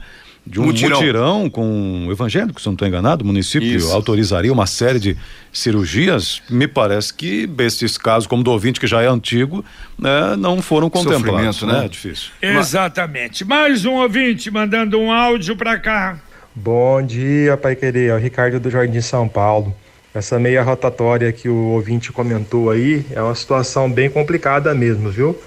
de 0.50 0.60
um 0.60 0.66
mutirão, 0.66 0.98
mutirão 0.98 1.50
com 1.50 2.08
evangélico, 2.12 2.60
se 2.60 2.66
não 2.66 2.74
estou 2.74 2.88
enganado, 2.88 3.24
o 3.24 3.28
município 3.28 3.78
Isso. 3.78 3.92
autorizaria 3.92 4.52
uma 4.52 4.66
série 4.66 5.00
de 5.00 5.16
cirurgias. 5.54 6.42
Me 6.50 6.68
parece 6.68 7.14
que 7.14 7.48
esses 7.60 8.00
casos, 8.00 8.26
como 8.26 8.42
do 8.42 8.50
ouvinte 8.50 8.80
que 8.80 8.88
já 8.88 9.00
é 9.04 9.08
antigo, 9.08 9.64
né, 9.98 10.36
não 10.36 10.60
foram 10.60 10.90
contemplados. 10.90 11.62
Né? 11.62 11.74
né? 11.74 11.86
É 11.86 11.88
difícil. 11.88 12.32
Exatamente. 12.42 13.46
Mais 13.46 13.86
um 13.86 13.94
ouvinte 13.94 14.50
mandando 14.50 15.00
um 15.00 15.12
áudio 15.12 15.56
para 15.56 15.78
cá. 15.78 16.18
Bom 16.56 17.00
dia, 17.04 17.56
Pai 17.56 17.76
Querer. 17.76 18.10
É 18.10 18.16
o 18.16 18.18
Ricardo 18.18 18.60
do 18.60 18.72
Jardim 18.72 19.02
São 19.02 19.28
Paulo. 19.28 19.76
Essa 20.16 20.40
meia 20.40 20.64
rotatória 20.64 21.32
que 21.32 21.48
o 21.48 21.56
ouvinte 21.68 22.12
comentou 22.12 22.72
aí 22.72 23.06
é 23.12 23.22
uma 23.22 23.36
situação 23.36 23.90
bem 23.90 24.10
complicada 24.10 24.74
mesmo, 24.74 25.12
viu? 25.12 25.40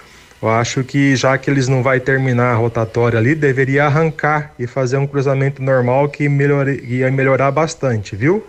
Eu 0.43 0.49
acho 0.49 0.83
que 0.83 1.15
já 1.15 1.39
que 1.39 1.49
eles 1.49 1.69
não 1.69 1.85
vai 1.85 2.01
terminar 2.01 2.53
a 2.53 2.57
rotatória 2.57 3.17
ali, 3.17 3.33
deveria 3.33 3.85
arrancar 3.85 4.53
e 4.59 4.67
fazer 4.67 4.97
um 4.97 5.07
cruzamento 5.07 5.63
normal 5.63 6.09
que 6.09 6.29
melhor, 6.29 6.69
ia 6.69 7.09
melhorar 7.13 7.53
bastante, 7.53 8.17
viu? 8.17 8.45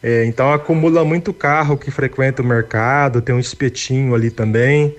É, 0.00 0.24
então 0.26 0.52
acumula 0.52 1.04
muito 1.04 1.34
carro 1.34 1.76
que 1.76 1.90
frequenta 1.90 2.40
o 2.40 2.44
mercado, 2.44 3.20
tem 3.20 3.34
um 3.34 3.40
espetinho 3.40 4.14
ali 4.14 4.30
também, 4.30 4.94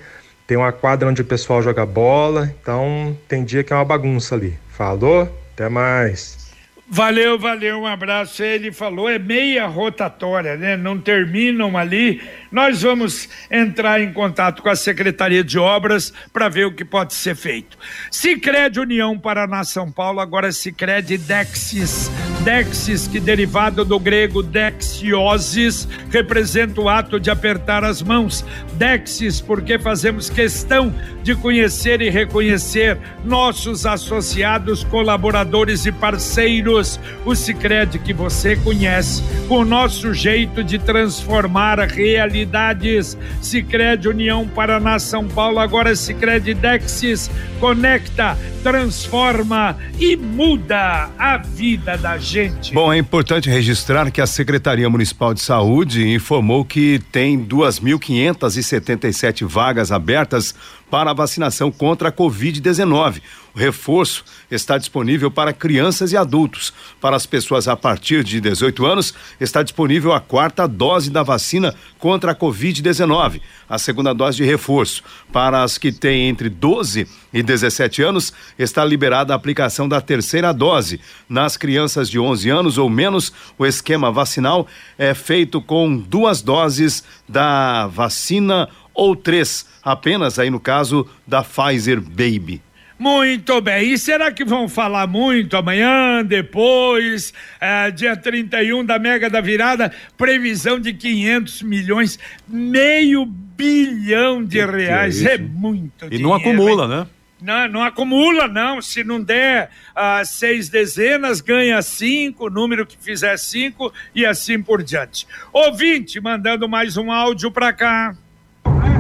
tem 0.46 0.58
uma 0.58 0.74
quadra 0.74 1.08
onde 1.08 1.22
o 1.22 1.26
pessoal 1.26 1.62
joga 1.62 1.86
bola, 1.86 2.54
então 2.62 3.16
tem 3.26 3.46
dia 3.46 3.64
que 3.64 3.72
é 3.72 3.76
uma 3.76 3.86
bagunça 3.86 4.36
ali. 4.36 4.60
Falou? 4.70 5.30
Até 5.54 5.70
mais. 5.70 6.47
Valeu, 6.90 7.38
valeu, 7.38 7.82
um 7.82 7.86
abraço. 7.86 8.42
Ele 8.42 8.72
falou, 8.72 9.10
é 9.10 9.20
meia 9.20 9.68
rotatória, 9.68 10.56
né? 10.56 10.78
Não 10.78 10.98
terminam 10.98 11.78
ali. 11.78 12.22
Nós 12.50 12.82
vamos 12.82 13.28
entrar 13.52 14.02
em 14.02 14.14
contato 14.14 14.62
com 14.64 14.70
a 14.70 14.76
Secretaria 14.76 15.44
de 15.44 15.60
Obras 15.60 16.14
para 16.32 16.48
ver 16.48 16.66
o 16.66 16.74
que 16.74 16.86
pode 16.86 17.14
ser 17.14 17.36
feito. 17.36 17.78
Sicredi 18.10 18.80
União 18.80 19.20
Paraná 19.20 19.66
São 19.66 19.92
Paulo, 19.92 20.22
agora 20.22 20.52
Sicredi 20.52 21.18
Dexis. 21.18 22.10
Dexis, 22.48 23.10
que 23.10 23.20
derivado 23.20 23.84
do 23.84 24.00
grego 24.00 24.42
dexiosis, 24.42 25.86
representa 26.10 26.80
o 26.80 26.88
ato 26.88 27.20
de 27.20 27.30
apertar 27.30 27.84
as 27.84 28.02
mãos. 28.02 28.46
Dexis, 28.76 29.42
porque 29.42 29.78
fazemos 29.78 30.30
questão 30.30 30.96
de 31.24 31.36
conhecer 31.36 32.02
e 32.02 32.10
reconhecer 32.10 32.98
nossos 33.26 33.86
associados, 33.86 34.82
colaboradores 34.86 35.86
e 35.86 35.92
parceiros 35.92 36.98
o 37.26 37.36
Sicredi 37.36 38.00
que 38.00 38.14
você 38.14 38.56
conhece, 38.56 39.22
com 39.50 39.58
o 39.58 39.66
nosso 39.66 40.14
jeito 40.14 40.64
de 40.64 40.80
transformar 40.80 41.80
realidades. 41.80 43.18
Sicredi 43.42 44.08
União 44.08 44.48
Paraná 44.48 45.00
São 45.00 45.28
Paulo, 45.28 45.60
agora 45.60 45.94
Sicredi 45.98 46.54
Dexis 46.54 47.30
conecta, 47.60 48.38
transforma 48.64 49.76
e 50.00 50.16
muda 50.16 51.10
a 51.20 51.38
vida 51.38 51.98
da 51.98 52.18
gente. 52.18 52.37
Bom, 52.74 52.94
é 52.94 52.98
importante 52.98 53.50
registrar 53.50 54.12
que 54.12 54.22
a 54.22 54.28
Secretaria 54.28 54.90
Municipal 54.90 55.34
de 55.34 55.42
Saúde 55.42 56.08
informou 56.08 56.64
que 56.64 57.02
tem 57.12 57.44
2.577 57.44 59.46
vagas 59.46 59.92
abertas 59.92 60.56
para 60.90 61.12
a 61.12 61.14
vacinação 61.14 61.72
contra 61.72 62.10
a 62.10 62.12
Covid-19. 62.12 63.22
O 63.58 63.60
reforço 63.60 64.24
está 64.52 64.78
disponível 64.78 65.32
para 65.32 65.52
crianças 65.52 66.12
e 66.12 66.18
adultos. 66.18 66.72
Para 67.02 67.16
as 67.16 67.26
pessoas 67.26 67.68
a 67.68 67.76
partir 67.76 68.24
de 68.24 68.40
18 68.40 68.86
anos, 68.86 69.16
está 69.42 69.64
disponível 69.64 70.14
a 70.14 70.20
quarta 70.20 70.68
dose 70.68 71.10
da 71.10 71.24
vacina 71.24 71.74
contra 71.98 72.34
a 72.34 72.36
Covid-19, 72.36 73.42
a 73.68 73.80
segunda 73.80 74.14
dose 74.14 74.38
de 74.38 74.44
reforço. 74.44 75.04
Para 75.34 75.64
as 75.64 75.78
que 75.80 75.92
têm 75.92 76.30
entre 76.30 76.50
12 76.50 77.08
e 77.34 77.42
17 77.42 78.04
anos, 78.04 78.32
está 78.60 78.86
liberada 78.86 79.34
a 79.34 79.36
aplicação 79.36 79.90
da 79.90 80.00
terceira 80.00 80.54
dose. 80.54 81.02
Nas 81.28 81.58
crianças 81.58 82.12
de 82.12 82.20
11 82.20 82.50
anos 82.52 82.78
ou 82.78 82.88
menos, 82.88 83.34
o 83.58 83.66
esquema 83.66 84.12
vacinal 84.12 84.68
é 85.00 85.16
feito 85.16 85.60
com 85.60 85.98
duas 85.98 86.44
doses 86.44 87.04
da 87.28 87.88
vacina 87.88 88.70
ou 88.98 89.16
três, 89.16 89.66
apenas 89.84 90.40
aí 90.40 90.50
no 90.50 90.60
caso 90.60 91.08
da 91.26 91.44
Pfizer 91.44 92.02
Baby. 92.02 92.64
Muito 92.98 93.62
bem. 93.62 93.94
E 93.94 93.98
será 93.98 94.32
que 94.32 94.44
vão 94.44 94.68
falar 94.68 95.06
muito 95.06 95.56
amanhã, 95.56 96.26
depois, 96.26 97.32
é, 97.62 97.92
dia 97.92 98.18
31 98.18 98.84
da 98.84 98.98
Mega 98.98 99.30
da 99.30 99.40
Virada? 99.40 99.94
Previsão 100.18 100.80
de 100.80 100.94
500 100.94 101.62
milhões, 101.62 102.18
meio 102.48 103.24
bilhão 103.24 104.44
de 104.44 104.58
que 104.58 104.72
reais. 104.72 105.24
É, 105.24 105.36
é, 105.36 105.38
muito 105.38 106.06
E 106.06 106.10
dinheiro, 106.10 106.28
não 106.28 106.34
acumula, 106.34 106.88
né? 106.88 107.08
Não, 107.40 107.68
não 107.68 107.84
acumula, 107.84 108.48
não. 108.48 108.82
Se 108.82 109.04
não 109.04 109.22
der 109.22 109.70
ah, 109.96 110.26
seis 110.26 110.68
dezenas, 110.68 111.40
ganha 111.40 111.80
cinco, 111.84 112.50
número 112.50 112.84
que 112.84 112.98
fizer 113.00 113.38
cinco 113.38 113.94
e 114.16 114.26
assim 114.26 114.60
por 114.60 114.82
diante. 114.82 115.28
Ouvinte, 115.54 116.20
mandando 116.20 116.68
mais 116.68 116.98
um 116.98 117.12
áudio 117.12 117.52
para 117.52 117.72
cá. 117.72 118.18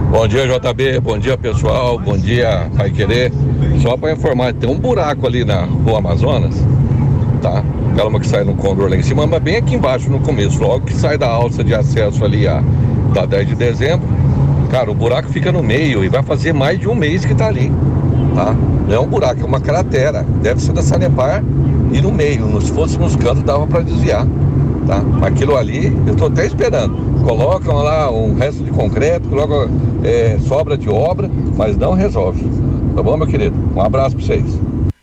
Bom 0.09 0.25
dia, 0.25 0.47
JB. 0.47 1.01
Bom 1.01 1.17
dia, 1.17 1.37
pessoal. 1.37 1.99
Bom 1.99 2.17
dia, 2.17 2.71
Pai 2.77 2.89
Querer. 2.89 3.29
Só 3.81 3.97
para 3.97 4.13
informar, 4.13 4.53
tem 4.53 4.69
um 4.69 4.79
buraco 4.79 5.27
ali 5.27 5.43
na 5.43 5.65
rua 5.65 5.97
Amazonas, 5.97 6.55
tá? 7.41 7.61
Aquela 7.91 8.17
que 8.17 8.25
sai 8.25 8.45
no 8.45 8.55
Condor 8.55 8.89
lá 8.89 8.95
em 8.95 9.03
cima, 9.03 9.27
mas 9.27 9.41
bem 9.41 9.57
aqui 9.57 9.75
embaixo 9.75 10.09
no 10.09 10.21
começo, 10.21 10.61
logo 10.61 10.85
que 10.85 10.93
sai 10.93 11.17
da 11.17 11.27
alça 11.27 11.61
de 11.61 11.75
acesso 11.75 12.23
ali 12.23 12.47
a, 12.47 12.63
da 13.13 13.25
10 13.25 13.49
de 13.49 13.55
dezembro. 13.55 14.07
Cara, 14.71 14.89
o 14.89 14.93
buraco 14.95 15.27
fica 15.27 15.51
no 15.51 15.61
meio 15.61 16.05
e 16.05 16.07
vai 16.07 16.23
fazer 16.23 16.53
mais 16.53 16.79
de 16.79 16.87
um 16.87 16.95
mês 16.95 17.25
que 17.25 17.35
tá 17.35 17.47
ali, 17.47 17.69
tá? 18.33 18.55
Não 18.87 18.95
é 18.95 18.99
um 18.99 19.07
buraco, 19.07 19.41
é 19.41 19.45
uma 19.45 19.59
cratera. 19.59 20.25
Deve 20.41 20.61
ser 20.61 20.71
da 20.71 20.81
Sanepar 20.81 21.43
e 21.91 21.99
no 22.01 22.13
meio. 22.13 22.61
Se 22.61 22.71
fosse 22.71 22.97
nos 22.97 23.13
cantos, 23.17 23.43
dava 23.43 23.67
para 23.67 23.81
desviar, 23.81 24.25
tá? 24.87 25.03
Aquilo 25.21 25.57
ali, 25.57 25.93
eu 26.07 26.15
tô 26.15 26.27
até 26.27 26.45
esperando 26.45 27.16
colocam 27.23 27.75
lá 27.77 28.11
um 28.11 28.33
resto 28.35 28.63
de 28.63 28.71
concreto, 28.71 29.27
colocam 29.29 29.69
é, 30.03 30.37
sobra 30.47 30.77
de 30.77 30.89
obra, 30.89 31.29
mas 31.55 31.75
não 31.77 31.93
resolve. 31.93 32.43
Tá 32.95 33.03
bom, 33.03 33.17
meu 33.17 33.27
querido? 33.27 33.55
Um 33.75 33.81
abraço 33.81 34.15
para 34.15 34.25
vocês. 34.25 34.59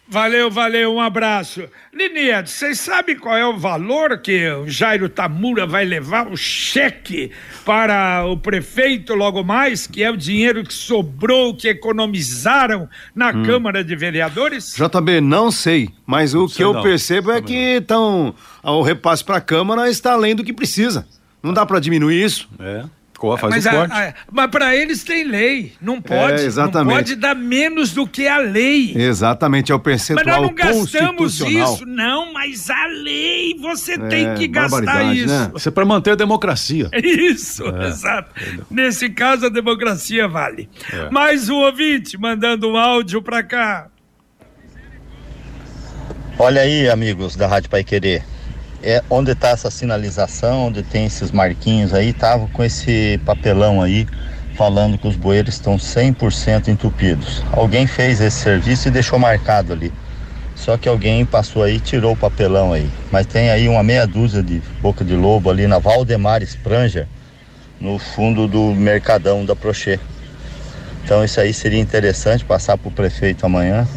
Valeu, 0.06 0.48
valeu, 0.48 0.92
um 0.94 1.00
abraço. 1.00 1.64
Liniette, 1.92 2.48
vocês 2.48 2.78
sabem 2.78 3.16
qual 3.18 3.36
é 3.36 3.44
o 3.44 3.56
valor 3.58 4.18
que 4.18 4.48
o 4.48 4.68
Jairo 4.68 5.08
Tamura 5.08 5.66
vai 5.66 5.84
levar 5.84 6.28
o 6.28 6.36
cheque 6.36 7.32
para 7.64 8.24
o 8.24 8.36
prefeito 8.36 9.12
logo 9.12 9.42
mais, 9.42 9.88
que 9.88 10.04
é 10.04 10.10
o 10.12 10.16
dinheiro 10.16 10.62
que 10.62 10.72
sobrou, 10.72 11.52
que 11.56 11.66
economizaram 11.66 12.88
na 13.12 13.30
Hum. 13.30 13.42
Câmara 13.42 13.82
de 13.82 13.96
Vereadores? 13.96 14.76
JB, 14.76 15.20
não 15.20 15.50
sei, 15.50 15.88
mas 16.06 16.32
o 16.32 16.46
que 16.46 16.54
sei 16.54 16.64
eu 16.64 16.74
não, 16.74 16.82
percebo 16.82 17.32
é 17.32 17.42
que 17.42 17.80
tão, 17.80 18.32
o 18.62 18.82
repasse 18.82 19.24
para 19.24 19.38
a 19.38 19.40
Câmara 19.40 19.90
está 19.90 20.12
além 20.12 20.36
do 20.36 20.44
que 20.44 20.52
precisa. 20.52 21.04
Não 21.44 21.52
dá 21.52 21.64
para 21.66 21.78
diminuir 21.78 22.24
isso. 22.24 22.48
É. 22.58 22.84
Coa 23.16 23.38
faz 23.38 23.54
mas 23.54 23.64
o 23.64 23.68
a- 23.68 23.72
corte. 23.72 23.92
a- 23.94 24.14
mas 24.32 24.50
para 24.50 24.74
eles 24.76 25.04
tem 25.04 25.22
lei, 25.24 25.72
não 25.80 26.02
pode, 26.02 26.42
É, 26.42 26.46
exatamente. 26.46 26.88
não 26.88 26.96
pode 26.96 27.14
dar 27.14 27.34
menos 27.34 27.92
do 27.92 28.06
que 28.08 28.26
a 28.26 28.38
lei. 28.38 28.92
Exatamente, 28.96 29.70
é 29.70 29.74
o 29.74 29.78
Mas 29.78 29.84
percentual 29.84 30.26
nós 30.26 30.46
não 30.48 30.54
gastamos 30.54 31.16
constitucional. 31.38 31.74
isso, 31.74 31.86
não, 31.86 32.32
mas 32.32 32.68
a 32.68 32.86
lei, 32.88 33.56
você 33.60 33.92
É, 33.92 33.98
tem 33.98 34.34
que 34.34 34.48
gastar 34.48 35.14
isso. 35.14 35.28
né? 35.28 35.52
Isso 35.54 35.68
é 35.68 35.72
para 35.72 35.84
manter 35.84 36.10
a 36.10 36.14
democracia. 36.16 36.90
Isso, 37.02 37.62
É. 37.64 37.86
exato. 37.88 38.30
Nesse 38.68 39.08
caso, 39.08 39.46
a 39.46 39.48
democracia 39.48 40.26
vale. 40.26 40.68
É. 40.92 41.08
Mais 41.10 41.48
um 41.48 41.54
ouvinte 41.56 42.18
mandando 42.18 42.68
um 42.68 42.76
áudio 42.76 43.22
pra 43.22 43.42
cá. 43.44 43.86
Olha 46.36 46.62
aí, 46.62 46.88
amigos 46.90 47.36
da 47.36 47.46
Rádio 47.46 47.70
Pai 47.70 47.84
Querer. 47.84 48.24
É 48.86 49.02
onde 49.08 49.30
está 49.32 49.48
essa 49.48 49.70
sinalização, 49.70 50.66
onde 50.66 50.82
tem 50.82 51.06
esses 51.06 51.30
marquinhos 51.30 51.94
aí, 51.94 52.12
tava 52.12 52.46
com 52.48 52.62
esse 52.62 53.18
papelão 53.24 53.80
aí 53.80 54.06
falando 54.58 54.98
que 54.98 55.08
os 55.08 55.16
bueiros 55.16 55.54
estão 55.54 55.76
100% 55.76 56.68
entupidos. 56.68 57.42
Alguém 57.50 57.86
fez 57.86 58.20
esse 58.20 58.36
serviço 58.36 58.88
e 58.88 58.90
deixou 58.90 59.18
marcado 59.18 59.72
ali. 59.72 59.90
Só 60.54 60.76
que 60.76 60.86
alguém 60.86 61.24
passou 61.24 61.62
aí 61.62 61.80
tirou 61.80 62.12
o 62.12 62.16
papelão 62.16 62.74
aí. 62.74 62.86
Mas 63.10 63.24
tem 63.24 63.48
aí 63.48 63.70
uma 63.70 63.82
meia 63.82 64.06
dúzia 64.06 64.42
de 64.42 64.60
boca 64.82 65.02
de 65.02 65.16
lobo 65.16 65.48
ali 65.48 65.66
na 65.66 65.78
Valdemar 65.78 66.42
Spranger, 66.42 67.08
no 67.80 67.98
fundo 67.98 68.46
do 68.46 68.74
Mercadão 68.74 69.46
da 69.46 69.56
Prochê. 69.56 69.98
Então 71.02 71.24
isso 71.24 71.40
aí 71.40 71.54
seria 71.54 71.80
interessante 71.80 72.44
passar 72.44 72.76
para 72.76 72.88
o 72.88 72.92
prefeito 72.92 73.46
amanhã, 73.46 73.88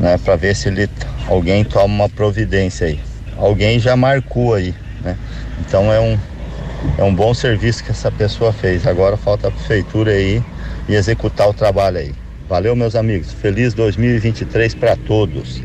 né, 0.00 0.18
para 0.18 0.34
ver 0.34 0.56
se 0.56 0.66
ele 0.66 0.90
alguém 1.28 1.64
toma 1.64 1.94
uma 1.94 2.08
providência 2.08 2.88
aí. 2.88 3.05
Alguém 3.36 3.78
já 3.78 3.96
marcou 3.96 4.54
aí, 4.54 4.74
né? 5.02 5.16
Então 5.60 5.92
é 5.92 6.00
um 6.00 6.18
é 6.98 7.02
um 7.02 7.14
bom 7.14 7.34
serviço 7.34 7.82
que 7.82 7.90
essa 7.90 8.10
pessoa 8.10 8.52
fez. 8.52 8.86
Agora 8.86 9.16
falta 9.16 9.48
a 9.48 9.50
prefeitura 9.50 10.12
aí 10.12 10.42
e 10.88 10.94
executar 10.94 11.48
o 11.48 11.54
trabalho 11.54 11.98
aí. 11.98 12.12
Valeu, 12.48 12.76
meus 12.76 12.94
amigos. 12.94 13.32
Feliz 13.32 13.74
2023 13.74 14.74
para 14.74 14.96
todos. 14.96 15.60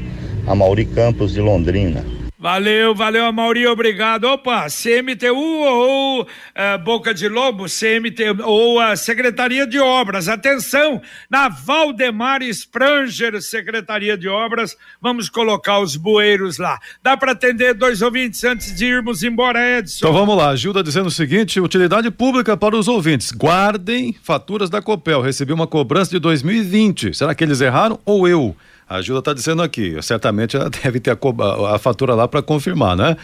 A 0.47 0.55
Mauri 0.55 0.85
Campos 0.85 1.33
de 1.33 1.39
Londrina. 1.39 2.03
Valeu, 2.41 2.95
valeu, 2.95 3.27
Amauri, 3.27 3.67
obrigado. 3.67 4.23
Opa, 4.23 4.65
CMTU 4.65 5.35
ou 5.35 6.27
eh, 6.55 6.75
Boca 6.79 7.13
de 7.13 7.29
Lobo, 7.29 7.65
CMTU 7.65 8.43
ou 8.43 8.79
a 8.79 8.95
Secretaria 8.95 9.67
de 9.67 9.77
Obras. 9.77 10.27
Atenção, 10.27 10.99
na 11.29 11.49
Valdemar 11.49 12.41
Spranger, 12.41 13.39
Secretaria 13.43 14.17
de 14.17 14.27
Obras, 14.27 14.75
vamos 14.99 15.29
colocar 15.29 15.81
os 15.81 15.95
bueiros 15.95 16.57
lá. 16.57 16.79
Dá 17.03 17.15
para 17.15 17.33
atender 17.33 17.75
dois 17.75 18.01
ouvintes 18.01 18.43
antes 18.43 18.75
de 18.75 18.85
irmos 18.87 19.21
embora, 19.21 19.77
Edson? 19.77 20.07
Então 20.07 20.11
vamos 20.11 20.35
lá, 20.35 20.55
Gilda 20.55 20.81
dizendo 20.81 21.09
o 21.09 21.11
seguinte: 21.11 21.59
utilidade 21.59 22.09
pública 22.09 22.57
para 22.57 22.75
os 22.75 22.87
ouvintes. 22.87 23.31
Guardem 23.31 24.15
faturas 24.23 24.67
da 24.67 24.81
Copel. 24.81 25.21
Recebi 25.21 25.53
uma 25.53 25.67
cobrança 25.67 26.09
de 26.09 26.17
2020. 26.17 27.13
Será 27.13 27.35
que 27.35 27.43
eles 27.43 27.61
erraram 27.61 27.99
ou 28.03 28.27
eu? 28.27 28.55
A 28.93 29.01
Gilda 29.01 29.19
está 29.19 29.33
dizendo 29.33 29.61
aqui, 29.61 29.95
certamente 30.01 30.57
ela 30.57 30.69
deve 30.83 30.99
ter 30.99 31.11
a, 31.11 31.75
a 31.75 31.79
fatura 31.79 32.13
lá 32.13 32.27
para 32.27 32.41
confirmar, 32.41 32.97
né? 32.97 33.15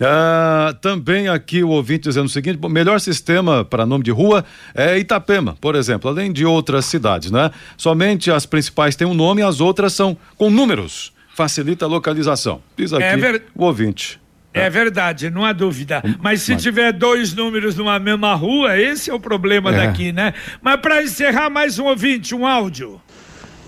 Ah, 0.00 0.74
também 0.82 1.28
aqui 1.28 1.62
o 1.62 1.68
ouvinte 1.70 2.08
dizendo 2.08 2.26
o 2.26 2.28
seguinte: 2.28 2.58
bom, 2.58 2.68
melhor 2.68 3.00
sistema 3.00 3.64
para 3.64 3.86
nome 3.86 4.04
de 4.04 4.10
rua 4.10 4.44
é 4.74 4.98
Itapema, 4.98 5.56
por 5.60 5.74
exemplo, 5.76 6.10
além 6.10 6.32
de 6.32 6.44
outras 6.44 6.84
cidades, 6.84 7.30
né? 7.30 7.50
Somente 7.76 8.30
as 8.30 8.44
principais 8.44 8.96
têm 8.96 9.06
um 9.06 9.14
nome 9.14 9.40
as 9.42 9.60
outras 9.60 9.92
são 9.94 10.16
com 10.36 10.50
números. 10.50 11.12
Facilita 11.34 11.84
a 11.86 11.88
localização. 11.88 12.60
Diz 12.76 12.92
aqui 12.92 13.02
É 13.02 13.16
ver- 13.16 13.42
o 13.54 13.64
ouvinte. 13.64 14.20
É 14.52 14.70
verdade, 14.70 15.30
não 15.30 15.44
há 15.44 15.52
dúvida. 15.52 16.00
Mas 16.22 16.42
se 16.42 16.54
tiver 16.54 16.92
dois 16.92 17.32
números 17.34 17.74
numa 17.74 17.98
mesma 17.98 18.34
rua, 18.34 18.78
esse 18.78 19.10
é 19.10 19.14
o 19.14 19.18
problema 19.18 19.74
É. 19.74 19.86
daqui, 19.86 20.12
né? 20.12 20.32
Mas 20.62 20.76
para 20.80 21.02
encerrar, 21.02 21.50
mais 21.50 21.80
um 21.80 21.86
ouvinte, 21.86 22.36
um 22.36 22.46
áudio. 22.46 23.00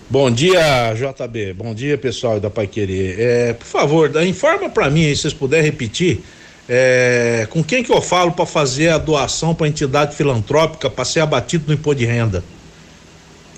Bom 0.08 0.30
dia, 0.30 0.94
JB. 0.94 1.52
Bom 1.54 1.74
dia, 1.74 1.98
pessoal 1.98 2.38
da 2.38 2.48
Pai 2.48 2.68
Querer. 2.68 3.18
É, 3.18 3.52
por 3.54 3.66
favor, 3.66 4.24
informa 4.24 4.70
para 4.70 4.88
mim 4.88 5.02
se 5.02 5.22
vocês 5.22 5.34
puderem 5.34 5.66
repetir, 5.66 6.20
é, 6.68 7.44
com 7.50 7.62
quem 7.62 7.82
que 7.82 7.92
eu 7.92 8.00
falo 8.00 8.30
para 8.30 8.46
fazer 8.46 8.90
a 8.90 8.98
doação 8.98 9.52
para 9.52 9.66
entidade 9.66 10.14
filantrópica 10.14 10.88
para 10.88 11.04
ser 11.04 11.20
abatido 11.20 11.64
no 11.66 11.74
imposto 11.74 11.98
de 11.98 12.06
renda. 12.06 12.44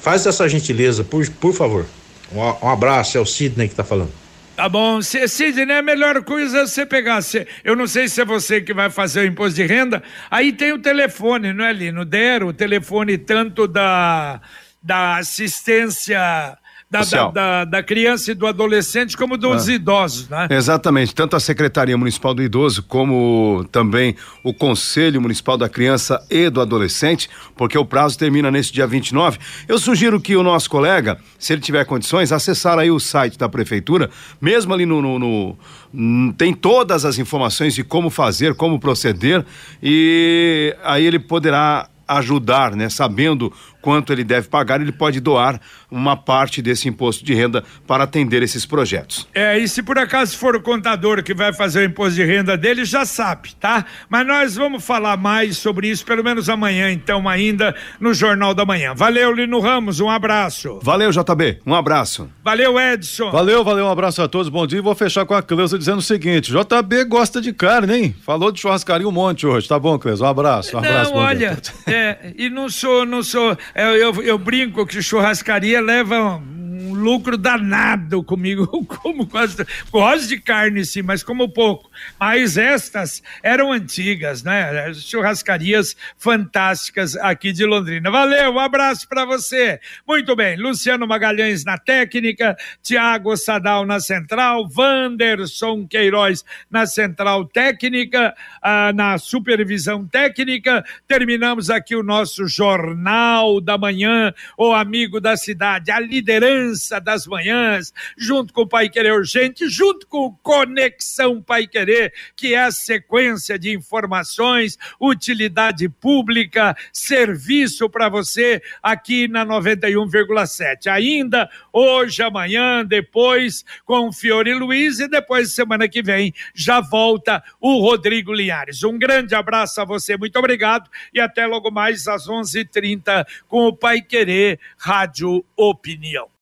Faz 0.01 0.25
essa 0.25 0.49
gentileza, 0.49 1.05
por, 1.05 1.29
por 1.33 1.53
favor. 1.53 1.85
Um, 2.33 2.41
um 2.41 2.71
abraço, 2.71 3.19
é 3.19 3.21
o 3.21 3.27
Sidney 3.27 3.69
que 3.69 3.75
tá 3.75 3.85
falando. 3.85 4.11
Tá 4.57 4.71
bom, 4.71 5.03
Sidney, 5.03 5.77
a 5.77 5.83
melhor 5.83 6.25
coisa 6.25 6.61
é 6.61 6.67
você 6.67 6.87
pegar. 6.87 7.21
eu 7.63 7.77
não 7.77 7.87
sei 7.87 8.09
se 8.09 8.23
é 8.23 8.25
você 8.25 8.63
que 8.63 8.73
vai 8.73 8.89
fazer 8.89 9.21
o 9.21 9.27
imposto 9.27 9.55
de 9.55 9.67
renda. 9.67 10.03
Aí 10.31 10.51
tem 10.51 10.73
o 10.73 10.79
telefone, 10.79 11.53
não 11.53 11.65
é, 11.65 11.73
Lino? 11.75 12.07
Deram 12.07 12.49
o 12.49 12.53
telefone 12.55 13.19
tanto 13.19 13.69
da, 13.69 14.41
da 14.83 15.17
assistência 15.19 16.57
da, 16.91 17.03
da, 17.03 17.31
da, 17.31 17.65
da 17.67 17.83
criança 17.83 18.31
e 18.31 18.35
do 18.35 18.47
adolescente, 18.47 19.15
como 19.15 19.37
dos 19.37 19.69
Ah. 19.69 19.73
idosos, 19.73 20.27
né? 20.31 20.49
Exatamente, 20.51 21.15
tanto 21.15 21.37
a 21.37 21.41
Secretaria 21.41 21.99
Municipal 21.99 22.33
do 22.33 22.43
Idoso 22.43 22.83
como 22.83 23.67
também 23.71 24.17
o 24.43 24.55
Conselho 24.55 25.21
Municipal 25.21 25.59
da 25.59 25.69
Criança 25.69 26.25
e 26.31 26.49
do 26.49 26.63
Adolescente, 26.63 27.29
porque 27.55 27.77
o 27.77 27.85
prazo 27.85 28.17
termina 28.17 28.51
nesse 28.51 28.73
dia 28.73 28.87
29. 28.87 29.39
Eu 29.69 29.79
sugiro 29.79 30.19
que 30.19 30.35
o 30.35 30.43
nosso 30.43 30.71
colega, 30.71 31.19
se 31.39 31.53
ele 31.53 31.61
tiver 31.61 31.85
condições, 31.85 32.33
acessar 32.33 32.79
aí 32.79 32.91
o 32.91 32.99
site 32.99 33.37
da 33.37 33.51
prefeitura, 33.51 34.09
mesmo 34.41 34.73
ali 34.73 34.87
no, 34.87 35.03
no- 35.03 35.59
no- 35.93 36.33
tem 36.39 36.55
todas 36.55 37.05
as 37.05 37.19
informações 37.19 37.75
de 37.75 37.85
como 37.85 38.09
fazer, 38.09 38.55
como 38.55 38.79
proceder 38.81 39.45
e 39.83 40.75
aí 40.83 41.05
ele 41.05 41.19
poderá 41.19 41.87
ajudar, 42.07 42.75
né? 42.75 42.89
Sabendo 42.89 43.53
quanto 43.81 44.13
ele 44.13 44.25
deve 44.25 44.49
pagar, 44.49 44.81
ele 44.81 44.93
pode 44.93 45.21
doar 45.21 45.61
uma 45.91 46.17
parte 46.17 46.61
desse 46.61 46.89
imposto 46.89 47.25
de 47.25 47.35
renda 47.35 47.65
para 47.87 48.05
atender 48.05 48.43
esses 48.43 48.67
projetos. 48.67 49.27
É, 49.35 49.59
e 49.59 49.69
se 49.69 49.83
por 49.83 49.99
acaso 49.99 50.37
for 50.37 50.55
o 50.57 50.61
contador 50.61 51.23
que 51.23 51.35
vai 51.35 51.53
fazer 51.53 51.81
o 51.81 51.85
imposto 51.85 52.15
de 52.15 52.25
renda 52.25 52.57
dele, 52.57 52.85
já 52.85 53.05
sabe, 53.05 53.55
tá? 53.55 53.85
Mas 54.09 54.27
nós 54.27 54.57
vamos 54.57 54.85
falar 54.85 55.17
mais 55.17 55.57
sobre 55.57 55.89
isso, 55.89 56.05
pelo 56.05 56.23
menos 56.23 56.49
amanhã, 56.49 56.91
então, 56.91 57.29
ainda 57.29 57.75
no 58.01 58.13
Jornal 58.13 58.55
da 58.55 58.65
Manhã. 58.65 58.95
Valeu, 58.95 59.33
Lino 59.33 59.61
Ramos, 59.61 60.01
um 60.01 60.11
abraço. 60.11 60.79
Valeu, 60.83 61.11
JB. 61.11 61.61
Um 61.67 61.75
abraço. 61.75 62.29
Valeu, 62.45 62.79
Edson. 62.79 63.31
Valeu, 63.31 63.65
valeu, 63.65 63.87
um 63.87 63.91
abraço 63.91 64.23
a 64.23 64.29
todos, 64.29 64.49
bom 64.49 64.67
dia. 64.67 64.79
E 64.79 64.83
vou 64.83 64.95
fechar 64.95 65.25
com 65.25 65.35
a 65.35 65.43
Cleusa 65.43 65.79
dizendo 65.79 65.99
o 65.99 66.03
seguinte: 66.03 66.53
JB 66.53 67.05
gosta 67.05 67.41
de 67.41 67.53
carne, 67.53 67.95
hein? 67.95 68.17
Falou 68.25 68.51
de 68.51 68.61
churrascaria 68.61 69.09
um 69.09 69.13
monte 69.13 69.47
hoje, 69.47 69.69
tá 69.69 69.79
bom, 69.79 69.99
Cleusa? 69.99 70.25
Um 70.25 70.29
abraço, 70.29 70.77
um 70.77 70.79
abraço. 70.79 71.13
Não, 71.13 71.19
olha, 71.19 71.59
é, 71.87 72.33
e 72.37 72.51
não 72.51 72.69
sou, 72.69 73.07
não 73.07 73.23
sou, 73.23 73.57
é, 73.75 73.87
eu, 73.97 74.23
eu 74.23 74.39
brinco 74.39 74.87
que 74.87 75.03
churrascaria 75.03 75.81
leva 75.81 76.41
um 76.79 76.95
lucro 76.95 77.37
danado 77.37 78.23
comigo, 78.23 78.69
eu 78.73 78.85
como 78.87 79.27
quase, 79.27 79.57
gosto 79.91 80.29
de 80.29 80.41
carne 80.41 80.85
sim, 80.85 81.03
mas 81.03 81.23
como 81.23 81.49
pouco, 81.49 81.91
mas 82.19 82.57
estas 82.57 83.23
eram 83.43 83.73
antigas, 83.73 84.43
né, 84.43 84.93
churrascarias 84.95 85.97
fantásticas 86.17 87.17
aqui 87.17 87.53
de 87.53 87.65
Londrina, 87.65 88.11
valeu, 88.11 88.53
um 88.53 88.59
abraço 88.61 89.09
para 89.09 89.25
você, 89.25 89.81
muito 90.07 90.37
bem, 90.37 90.57
Luciano 90.57 91.07
Magalhães 91.07 91.65
na 91.65 91.77
técnica, 91.77 92.57
Tiago 92.83 93.37
Sadal 93.37 93.85
na 93.85 93.99
central, 93.99 94.69
Wanderson 94.77 95.87
Queiroz 95.87 96.45
na 96.71 96.87
central 96.87 97.45
técnica, 97.45 98.35
ah, 98.63 98.93
na 98.93 99.19
supervisão 99.19 100.07
técnica. 100.07 100.85
Terminamos 101.07 101.71
aqui 101.71 101.97
o 101.97 102.03
nosso 102.03 102.47
Jornal 102.47 103.61
da 103.61 103.77
Manhã, 103.79 104.33
o 104.57 104.73
amigo 104.73 105.21
da 105.21 105.37
cidade, 105.37 105.91
a 105.91 105.99
liderança 105.99 106.68
das 107.03 107.27
manhãs, 107.27 107.93
junto 108.17 108.53
com 108.53 108.63
o 108.63 108.69
Pai 108.69 108.89
Querer 108.89 109.13
Urgente, 109.13 109.69
junto 109.69 110.07
com 110.07 110.27
o 110.27 110.33
Conexão 110.37 111.43
Pai 111.43 111.67
Querer, 111.67 112.13
que 112.37 112.55
é 112.55 112.65
a 112.65 112.71
sequência 112.71 113.59
de 113.59 113.75
informações, 113.75 114.79
utilidade 115.01 115.89
pública, 115.89 116.77
serviço 116.93 117.89
para 117.89 118.09
você 118.09 118.63
aqui 118.83 119.29
na 119.29 119.45
91,7. 119.45 120.87
Ainda 120.91 121.49
hoje, 121.73 122.23
amanhã, 122.23 122.85
depois 122.85 123.65
com 123.85 124.09
o 124.09 124.13
Fiore 124.13 124.55
Luiz 124.55 125.01
e 125.01 125.09
depois, 125.09 125.55
semana 125.55 125.89
que 125.89 126.03
vem, 126.03 126.33
já 126.55 126.81
volta 126.81 127.43
o 127.61 127.81
Rodrigo 127.81 128.33
Linhares. 128.33 128.83
Um 128.83 128.99
grande 128.99 129.35
abraço 129.35 129.81
a 129.81 129.85
você, 129.85 130.17
muito 130.17 130.39
obrigado 130.39 130.89
e 131.13 131.21
até 131.21 131.47
logo 131.47 131.71
mais 131.71 132.07
às 132.07 132.29
11:30 132.29 133.27
com 133.47 133.67
o 133.67 133.77
Pai 133.77 134.01
Querer 134.01 134.59
Rádio 134.77 135.45
Opinião. 135.57 136.38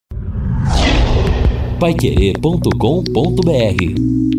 paiquerê.com.br 1.79 4.36